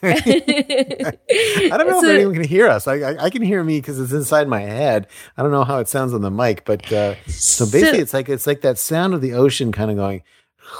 don't 1.71 1.89
know 1.89 2.01
So- 2.01 2.09
if 2.09 2.15
anyone 2.17 2.35
can 2.35 2.45
hear 2.45 2.69
us. 2.69 2.87
I, 2.87 2.95
I, 2.97 3.25
I 3.25 3.31
can 3.31 3.43
hear 3.43 3.63
me 3.65 3.79
because 3.81 3.99
it's 4.01 4.13
inside 4.13 4.49
my 4.49 4.61
head. 4.61 5.07
I 5.37 5.43
don't 5.43 5.53
know 5.53 5.65
how 5.65 5.79
it 5.79 5.89
sounds 5.89 6.15
on 6.15 6.23
the 6.23 6.31
mic, 6.31 6.65
but 6.65 6.91
uh, 6.93 7.15
so 7.27 7.65
basically, 7.67 7.99
So- 7.99 8.03
it's 8.03 8.15
like 8.15 8.29
it's 8.29 8.47
like 8.47 8.61
that 8.63 8.79
sound 8.79 9.15
of 9.15 9.21
the 9.21 9.35
ocean, 9.35 9.73
kind 9.73 9.91
of 9.91 9.97
going, 9.97 10.23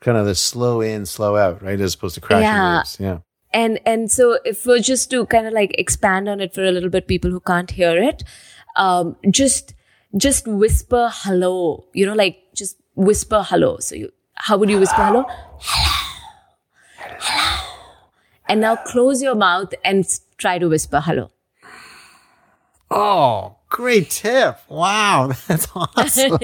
kind 0.00 0.16
of 0.18 0.26
the 0.26 0.34
slow 0.34 0.80
in, 0.80 1.06
slow 1.06 1.36
out, 1.36 1.62
right, 1.62 1.80
as 1.80 1.94
opposed 1.94 2.14
to 2.16 2.20
crashing 2.20 2.42
Yeah. 2.44 2.78
waves. 2.78 2.96
Yeah. 3.00 3.18
and 3.52 3.80
and 3.86 4.10
so 4.10 4.38
if 4.44 4.66
we're 4.66 4.80
just 4.80 5.10
to 5.10 5.26
kind 5.26 5.46
of 5.46 5.52
like 5.52 5.74
expand 5.78 6.28
on 6.28 6.40
it 6.40 6.54
for 6.54 6.64
a 6.64 6.70
little 6.70 6.90
bit, 6.90 7.06
people 7.08 7.30
who 7.30 7.40
can't 7.40 7.70
hear 7.70 7.96
it, 8.02 8.22
um, 8.76 9.16
just 9.30 9.74
just 10.16 10.46
whisper 10.46 11.10
hello. 11.12 11.84
You 11.92 12.06
know, 12.06 12.14
like 12.14 12.38
just 12.54 12.76
whisper 12.94 13.44
hello. 13.46 13.78
So 13.78 13.96
you, 13.96 14.12
how 14.34 14.56
would 14.56 14.70
you 14.70 14.78
whisper 14.78 15.04
hello? 15.04 15.24
Hello, 15.60 16.16
hello. 16.98 17.74
And 18.48 18.60
now 18.60 18.76
close 18.76 19.22
your 19.22 19.34
mouth 19.34 19.74
and 19.84 20.06
try 20.38 20.58
to 20.58 20.68
whisper 20.68 21.00
hello. 21.00 21.30
Oh, 22.90 23.56
great 23.68 24.08
tip! 24.08 24.58
Wow, 24.68 25.32
that's 25.46 25.68
awesome. 25.74 26.38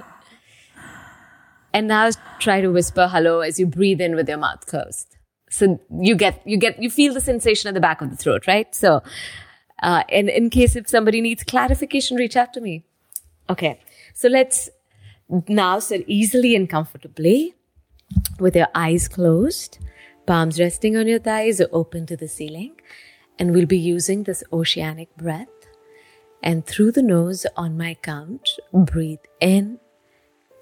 And 1.76 1.88
now 1.88 2.08
try 2.38 2.62
to 2.62 2.68
whisper 2.68 3.06
hello 3.06 3.40
as 3.40 3.60
you 3.60 3.66
breathe 3.66 4.00
in 4.00 4.14
with 4.16 4.30
your 4.30 4.38
mouth 4.38 4.64
closed. 4.64 5.18
So 5.50 5.78
you 5.90 6.16
get, 6.16 6.40
you 6.46 6.56
get, 6.56 6.82
you 6.82 6.88
feel 6.88 7.12
the 7.12 7.20
sensation 7.20 7.68
at 7.68 7.74
the 7.74 7.82
back 7.82 8.00
of 8.00 8.08
the 8.08 8.16
throat, 8.16 8.46
right? 8.46 8.74
So, 8.74 9.02
uh, 9.82 10.02
and 10.08 10.28
in 10.28 10.50
case 10.50 10.76
if 10.76 10.88
somebody 10.88 11.20
needs 11.20 11.44
clarification, 11.44 12.16
reach 12.16 12.36
out 12.36 12.52
to 12.54 12.60
me. 12.60 12.84
Okay. 13.48 13.80
So 14.14 14.28
let's 14.28 14.70
now 15.48 15.78
sit 15.78 16.04
easily 16.06 16.56
and 16.56 16.68
comfortably 16.68 17.54
with 18.38 18.56
your 18.56 18.68
eyes 18.74 19.08
closed, 19.08 19.78
palms 20.26 20.58
resting 20.58 20.96
on 20.96 21.06
your 21.06 21.18
thighs 21.18 21.60
or 21.60 21.68
open 21.72 22.06
to 22.06 22.16
the 22.16 22.28
ceiling. 22.28 22.80
And 23.38 23.52
we'll 23.52 23.66
be 23.66 23.78
using 23.78 24.22
this 24.22 24.42
oceanic 24.52 25.14
breath. 25.16 25.48
And 26.42 26.64
through 26.64 26.92
the 26.92 27.02
nose 27.02 27.44
on 27.56 27.76
my 27.76 27.94
count, 27.94 28.48
breathe 28.72 29.18
in, 29.40 29.78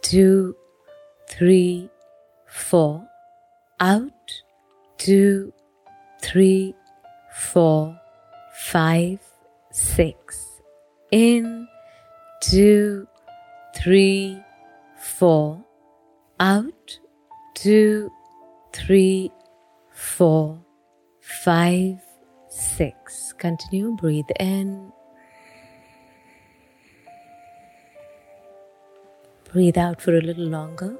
two, 0.03 0.57
three, 1.29 1.91
four, 2.47 3.07
out, 3.81 4.43
two, 4.99 5.53
three, 6.21 6.75
four, 7.33 8.01
five, 8.71 9.21
six, 9.71 10.61
in, 11.13 11.69
two, 12.41 13.07
three, 13.77 14.43
four, 14.99 15.63
out, 16.41 16.99
two, 17.55 18.11
three, 18.73 19.31
four, 19.93 20.59
five, 21.21 22.01
six. 22.49 23.33
Continue, 23.35 23.95
breathe 23.97 24.25
in. 24.41 24.93
Breathe 29.53 29.79
out 29.79 30.01
for 30.01 30.17
a 30.17 30.21
little 30.21 30.47
longer. 30.47 30.97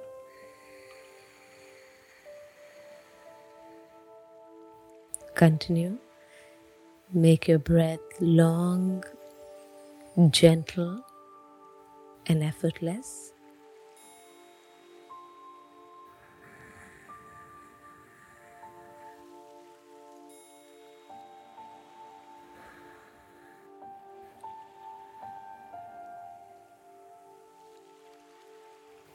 Continue. 5.35 5.99
Make 7.17 7.47
your 7.47 7.61
breath 7.61 8.01
long, 8.19 9.05
gentle, 10.31 11.01
and 12.27 12.43
effortless. 12.43 13.33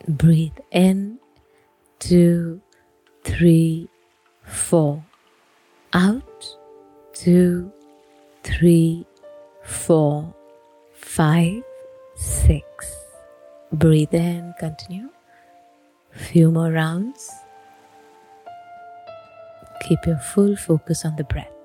Breathe 0.08 0.54
in, 0.72 1.20
two, 2.00 2.62
three, 3.26 3.90
four. 4.46 5.04
Out, 5.92 6.56
two, 7.14 7.74
three, 8.50 9.06
four, 9.64 10.34
five, 10.94 11.62
six. 12.16 12.66
Breathe 13.72 14.14
in, 14.14 14.54
continue. 14.60 15.10
Few 16.12 16.52
more 16.52 16.72
rounds. 16.72 17.30
Keep 19.88 20.06
your 20.08 20.18
full 20.18 20.56
focus 20.56 21.06
on 21.06 21.16
the 21.16 21.24
breath. 21.24 21.59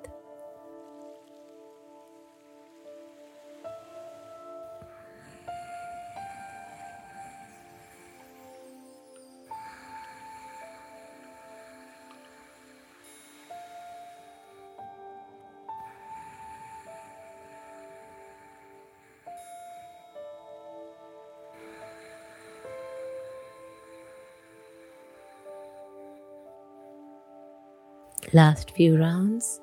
Last 28.35 28.73
few 28.73 28.99
rounds. 28.99 29.61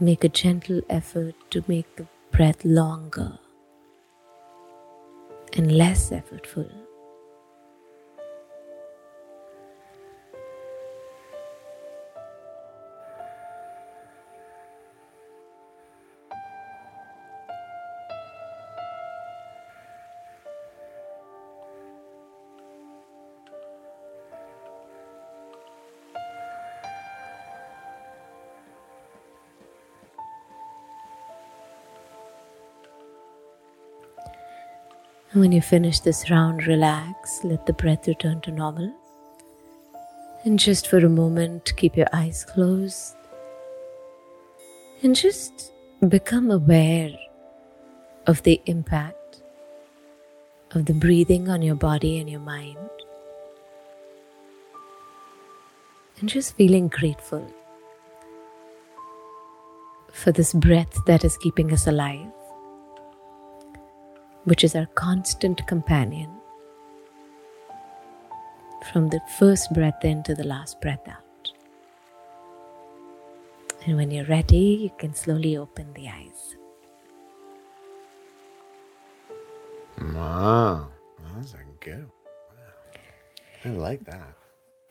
Make 0.00 0.24
a 0.24 0.28
gentle 0.28 0.80
effort 0.90 1.36
to 1.52 1.62
make 1.68 1.94
the 1.94 2.08
breath 2.32 2.64
longer 2.64 3.38
and 5.52 5.70
less 5.70 6.10
effortful. 6.10 6.68
And 35.34 35.40
when 35.40 35.50
you 35.50 35.60
finish 35.60 35.98
this 35.98 36.30
round, 36.30 36.64
relax, 36.68 37.40
let 37.42 37.66
the 37.66 37.72
breath 37.72 38.06
return 38.06 38.40
to 38.42 38.52
normal. 38.52 38.94
And 40.44 40.60
just 40.60 40.86
for 40.86 40.98
a 40.98 41.08
moment, 41.08 41.72
keep 41.76 41.96
your 41.96 42.06
eyes 42.12 42.44
closed. 42.44 43.16
And 45.02 45.16
just 45.16 45.72
become 46.08 46.52
aware 46.52 47.10
of 48.28 48.44
the 48.44 48.62
impact 48.66 49.42
of 50.70 50.86
the 50.86 50.94
breathing 50.94 51.48
on 51.48 51.62
your 51.62 51.74
body 51.74 52.20
and 52.20 52.30
your 52.30 52.38
mind. 52.38 52.78
And 56.20 56.28
just 56.28 56.54
feeling 56.56 56.86
grateful 56.86 57.52
for 60.12 60.30
this 60.30 60.52
breath 60.52 61.04
that 61.06 61.24
is 61.24 61.36
keeping 61.38 61.72
us 61.72 61.88
alive 61.88 62.30
which 64.44 64.64
is 64.64 64.74
our 64.74 64.86
constant 64.94 65.66
companion 65.66 66.30
from 68.92 69.08
the 69.08 69.20
first 69.38 69.72
breath 69.72 70.04
in 70.04 70.22
to 70.22 70.34
the 70.34 70.44
last 70.44 70.80
breath 70.80 71.06
out. 71.08 71.52
And 73.86 73.96
when 73.96 74.10
you're 74.10 74.26
ready, 74.26 74.78
you 74.82 74.90
can 74.98 75.14
slowly 75.14 75.56
open 75.56 75.92
the 75.94 76.08
eyes. 76.08 76.56
Wow. 80.00 80.88
That's 81.34 81.54
a 81.54 81.58
good. 81.80 82.10
I 83.64 83.68
like 83.70 84.04
that. 84.04 84.34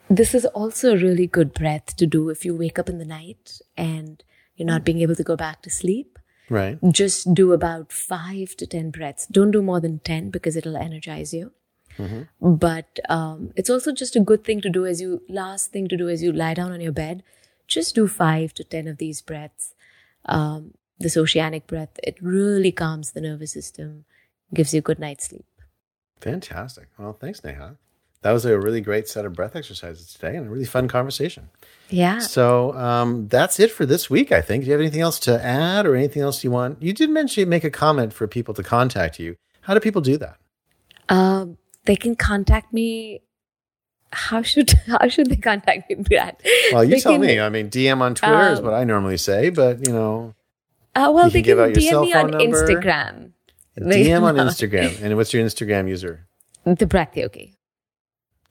This 0.09 0.35
is 0.35 0.45
also 0.45 0.93
a 0.93 0.97
really 0.97 1.27
good 1.27 1.53
breath 1.53 1.95
to 1.95 2.05
do 2.05 2.29
if 2.29 2.45
you 2.45 2.55
wake 2.55 2.77
up 2.77 2.89
in 2.89 2.97
the 2.97 3.05
night 3.05 3.61
and 3.77 4.23
you're 4.55 4.67
not 4.67 4.83
being 4.83 5.01
able 5.01 5.15
to 5.15 5.23
go 5.23 5.35
back 5.35 5.61
to 5.63 5.69
sleep. 5.69 6.19
Right. 6.49 6.77
Just 6.91 7.33
do 7.33 7.53
about 7.53 7.91
five 7.91 8.55
to 8.57 8.67
10 8.67 8.91
breaths. 8.91 9.25
Don't 9.27 9.51
do 9.51 9.61
more 9.61 9.79
than 9.79 9.99
10 9.99 10.29
because 10.29 10.55
it'll 10.55 10.77
energize 10.77 11.33
you. 11.33 11.51
But 12.41 12.99
um, 13.09 13.51
it's 13.55 13.69
also 13.69 13.91
just 13.91 14.15
a 14.15 14.19
good 14.19 14.43
thing 14.43 14.61
to 14.61 14.69
do 14.69 14.85
as 14.85 15.01
you, 15.01 15.21
last 15.29 15.71
thing 15.71 15.87
to 15.87 15.97
do 15.97 16.09
as 16.09 16.23
you 16.23 16.31
lie 16.31 16.53
down 16.53 16.71
on 16.71 16.81
your 16.81 16.91
bed. 16.91 17.23
Just 17.67 17.95
do 17.95 18.07
five 18.07 18.53
to 18.55 18.63
10 18.63 18.87
of 18.87 18.97
these 18.97 19.21
breaths. 19.21 19.73
Um, 20.25 20.73
this 20.99 21.17
oceanic 21.17 21.67
breath, 21.67 21.99
it 22.03 22.17
really 22.21 22.71
calms 22.71 23.11
the 23.11 23.21
nervous 23.21 23.51
system, 23.51 24.05
gives 24.53 24.73
you 24.73 24.79
a 24.79 24.81
good 24.81 24.99
night's 24.99 25.27
sleep. 25.27 25.45
Fantastic. 26.21 26.87
Well, 26.97 27.13
thanks, 27.13 27.43
Neha. 27.43 27.77
That 28.23 28.31
was 28.31 28.45
a 28.45 28.57
really 28.59 28.81
great 28.81 29.07
set 29.07 29.25
of 29.25 29.33
breath 29.33 29.55
exercises 29.55 30.13
today 30.13 30.35
and 30.37 30.47
a 30.47 30.49
really 30.49 30.65
fun 30.65 30.87
conversation. 30.87 31.49
Yeah. 31.89 32.19
So 32.19 32.73
um, 32.73 33.27
that's 33.27 33.59
it 33.59 33.69
for 33.71 33.85
this 33.85 34.09
week, 34.09 34.31
I 34.31 34.41
think. 34.41 34.63
Do 34.63 34.67
you 34.67 34.71
have 34.71 34.81
anything 34.81 35.01
else 35.01 35.19
to 35.21 35.43
add 35.43 35.85
or 35.85 35.95
anything 35.95 36.21
else 36.23 36.43
you 36.43 36.49
want? 36.49 36.81
You 36.81 36.93
did 36.93 37.09
mention 37.09 37.47
make 37.49 37.63
a 37.63 37.69
comment 37.69 38.13
for 38.13 38.27
people 38.27 38.53
to 38.55 38.63
contact 38.63 39.19
you. 39.19 39.35
How 39.61 39.73
do 39.73 39.79
people 39.79 40.01
do 40.01 40.17
that? 40.17 40.37
Um, 41.09 41.57
they 41.85 41.95
can 41.95 42.15
contact 42.15 42.73
me. 42.73 43.21
How 44.13 44.41
should 44.41 44.71
how 44.87 45.07
should 45.09 45.27
they 45.29 45.35
contact 45.35 45.89
me, 45.89 45.97
Grad? 46.03 46.37
Well, 46.71 46.83
you 46.83 46.91
They 46.91 46.99
tell 47.01 47.13
can- 47.13 47.21
me. 47.21 47.39
I 47.39 47.49
mean, 47.49 47.69
DM 47.69 47.99
on 48.01 48.15
Twitter 48.15 48.49
is 48.53 48.59
Um, 48.59 48.65
what 48.65 48.73
I 48.73 48.83
normally 48.85 49.17
say, 49.17 49.49
but 49.49 49.85
you 49.85 49.93
know, 49.93 50.33
Uh, 50.95 51.11
well, 51.13 51.25
You 51.25 51.31
they 51.31 51.41
can 51.41 51.43
give 51.43 51.57
can 51.57 51.69
out 51.71 51.81
your 51.81 52.01
DM 52.03 52.05
me 52.05 52.13
on 52.13 52.31
number. 52.31 52.45
Instagram. 52.47 53.31
DM 53.77 54.21
on. 54.21 54.35
Instagram. 54.47 55.01
And 55.01 55.17
what's 55.17 55.33
your 55.33 55.43
Instagram 55.45 55.89
user? 55.89 56.25
The 56.65 56.85
breath 56.87 57.17
yogi. 57.17 57.52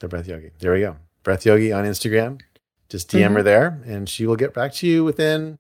The 0.03 0.09
Breath 0.09 0.27
Yogi. 0.29 0.51
There 0.59 0.73
we 0.73 0.81
go. 0.81 0.97
Breath 1.23 1.47
Yogi 1.47 1.73
on 1.73 1.85
Instagram. 1.85 2.41
Just 2.89 3.11
DM 3.11 3.21
Mm-hmm. 3.27 3.35
her 3.37 3.43
there, 3.43 3.81
and 3.87 4.09
she 4.09 4.27
will 4.27 4.37
get 4.37 4.53
back 4.53 4.73
to 4.75 4.87
you 4.87 5.05
within 5.05 5.59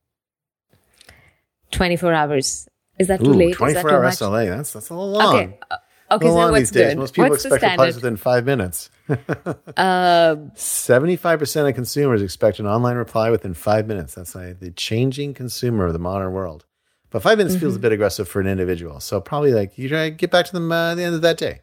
Twenty 1.70 1.96
four 1.96 2.12
hours. 2.12 2.68
Is 2.98 3.08
that 3.08 3.20
too 3.20 3.30
ooh, 3.30 3.34
late? 3.34 3.50
Is 3.52 3.58
that 3.58 3.82
24 3.82 3.90
too 3.90 3.96
hour? 3.96 4.04
SLA. 4.04 4.48
That's 4.56 4.72
that's 4.74 4.90
a 4.90 4.94
little 4.94 5.10
long. 5.12 5.34
Okay. 5.36 5.58
Uh, 5.70 5.76
Okay, 6.10 6.26
Well, 6.26 6.34
so 6.34 6.40
on 6.42 6.50
what's 6.50 6.60
these 6.60 6.70
days, 6.72 6.88
good? 6.92 6.98
most 6.98 7.14
people 7.14 7.30
what's 7.30 7.46
expect 7.46 7.62
replies 7.62 7.94
within 7.94 8.16
five 8.18 8.44
minutes. 8.44 8.90
Um, 9.08 10.50
75% 10.54 11.68
of 11.70 11.74
consumers 11.74 12.20
expect 12.20 12.58
an 12.58 12.66
online 12.66 12.96
reply 12.96 13.30
within 13.30 13.54
five 13.54 13.86
minutes. 13.86 14.14
That's 14.14 14.34
like 14.34 14.60
the 14.60 14.72
changing 14.72 15.32
consumer 15.32 15.86
of 15.86 15.94
the 15.94 15.98
modern 15.98 16.32
world. 16.34 16.66
But 17.08 17.22
five 17.22 17.38
minutes 17.38 17.54
Mm-hmm. 17.54 17.60
feels 17.62 17.76
a 17.76 17.78
bit 17.78 17.92
aggressive 17.92 18.28
for 18.28 18.42
an 18.42 18.46
individual. 18.46 19.00
So 19.00 19.22
probably 19.22 19.52
like 19.52 19.78
you 19.78 19.88
try 19.88 20.10
to 20.10 20.14
get 20.14 20.30
back 20.30 20.44
to 20.46 20.52
them 20.52 20.70
uh, 20.70 20.90
at 20.90 20.96
the 20.96 21.04
end 21.04 21.14
of 21.14 21.22
that 21.22 21.38
day. 21.38 21.60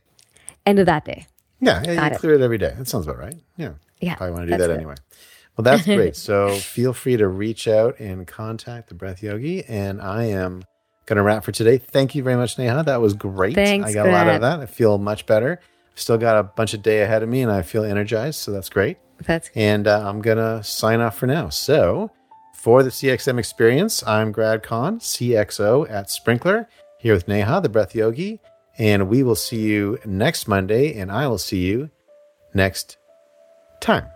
end 0.66 0.80
of 0.80 0.88
that 0.88 1.06
day. 1.06 1.28
Yeah, 1.60 1.82
yeah 1.84 1.96
Got 1.96 2.12
you 2.12 2.16
it. 2.16 2.20
clear 2.20 2.34
it 2.36 2.42
every 2.42 2.58
day. 2.58 2.74
That 2.78 2.88
sounds 2.88 3.06
about 3.08 3.20
right. 3.20 3.36
Yeah. 3.58 3.74
Yeah, 4.00 4.16
Probably 4.16 4.34
want 4.34 4.48
to 4.48 4.52
do 4.54 4.58
that 4.58 4.68
good. 4.68 4.78
anyway. 4.78 4.96
Well, 5.58 5.64
that's 5.64 5.84
great. 5.86 6.16
so 6.16 6.56
feel 6.56 6.94
free 6.94 7.18
to 7.18 7.28
reach 7.28 7.68
out 7.68 8.00
and 8.00 8.26
contact 8.26 8.88
the 8.90 8.96
Breath 8.96 9.22
Yogi. 9.22 9.66
And 9.66 10.02
I 10.02 10.24
am 10.26 10.64
going 11.06 11.18
to 11.18 11.24
wrap 11.24 11.44
for 11.44 11.52
today. 11.52 11.78
Thank 11.78 12.16
you 12.16 12.24
very 12.24 12.38
much, 12.38 12.58
Neha. 12.58 12.84
That 12.86 13.02
was 13.02 13.14
great. 13.14 13.56
Thanks, 13.56 13.90
I 13.90 13.94
got 13.94 14.08
a 14.08 14.12
lot 14.12 14.28
out 14.28 14.36
of 14.36 14.42
that. 14.42 14.60
I 14.62 14.66
feel 14.68 14.98
much 14.98 15.26
better. 15.26 15.60
Still 15.96 16.18
got 16.18 16.38
a 16.38 16.44
bunch 16.44 16.74
of 16.74 16.82
day 16.82 17.02
ahead 17.02 17.24
of 17.24 17.30
me 17.30 17.42
and 17.42 17.52
I 17.52 17.62
feel 17.62 17.84
energized. 17.84 18.40
So 18.40 18.52
that's 18.52 18.70
great. 18.70 18.98
That's 19.26 19.50
And 19.54 19.86
uh, 19.86 20.08
I'm 20.08 20.22
going 20.22 20.38
to 20.38 20.64
sign 20.64 21.02
off 21.02 21.18
for 21.18 21.28
now. 21.28 21.50
So 21.50 22.10
for 22.56 22.84
the 22.84 22.90
CXM 22.90 23.38
experience, 23.38 24.02
I'm 24.08 24.32
Grad 24.32 24.64
Conn, 24.64 25.00
CXO 25.00 25.90
at 25.90 26.08
Sprinklr, 26.08 26.68
here 27.00 27.14
with 27.14 27.28
Neha, 27.28 27.60
the 27.62 27.68
Breath 27.70 27.94
Yogi. 27.94 28.40
And 28.80 29.10
we 29.10 29.24
will 29.24 29.36
see 29.36 29.60
you 29.60 30.00
next 30.06 30.48
Monday, 30.48 30.98
and 30.98 31.12
I 31.12 31.28
will 31.28 31.38
see 31.38 31.60
you 31.60 31.92
next 32.54 32.98
time. 33.82 34.08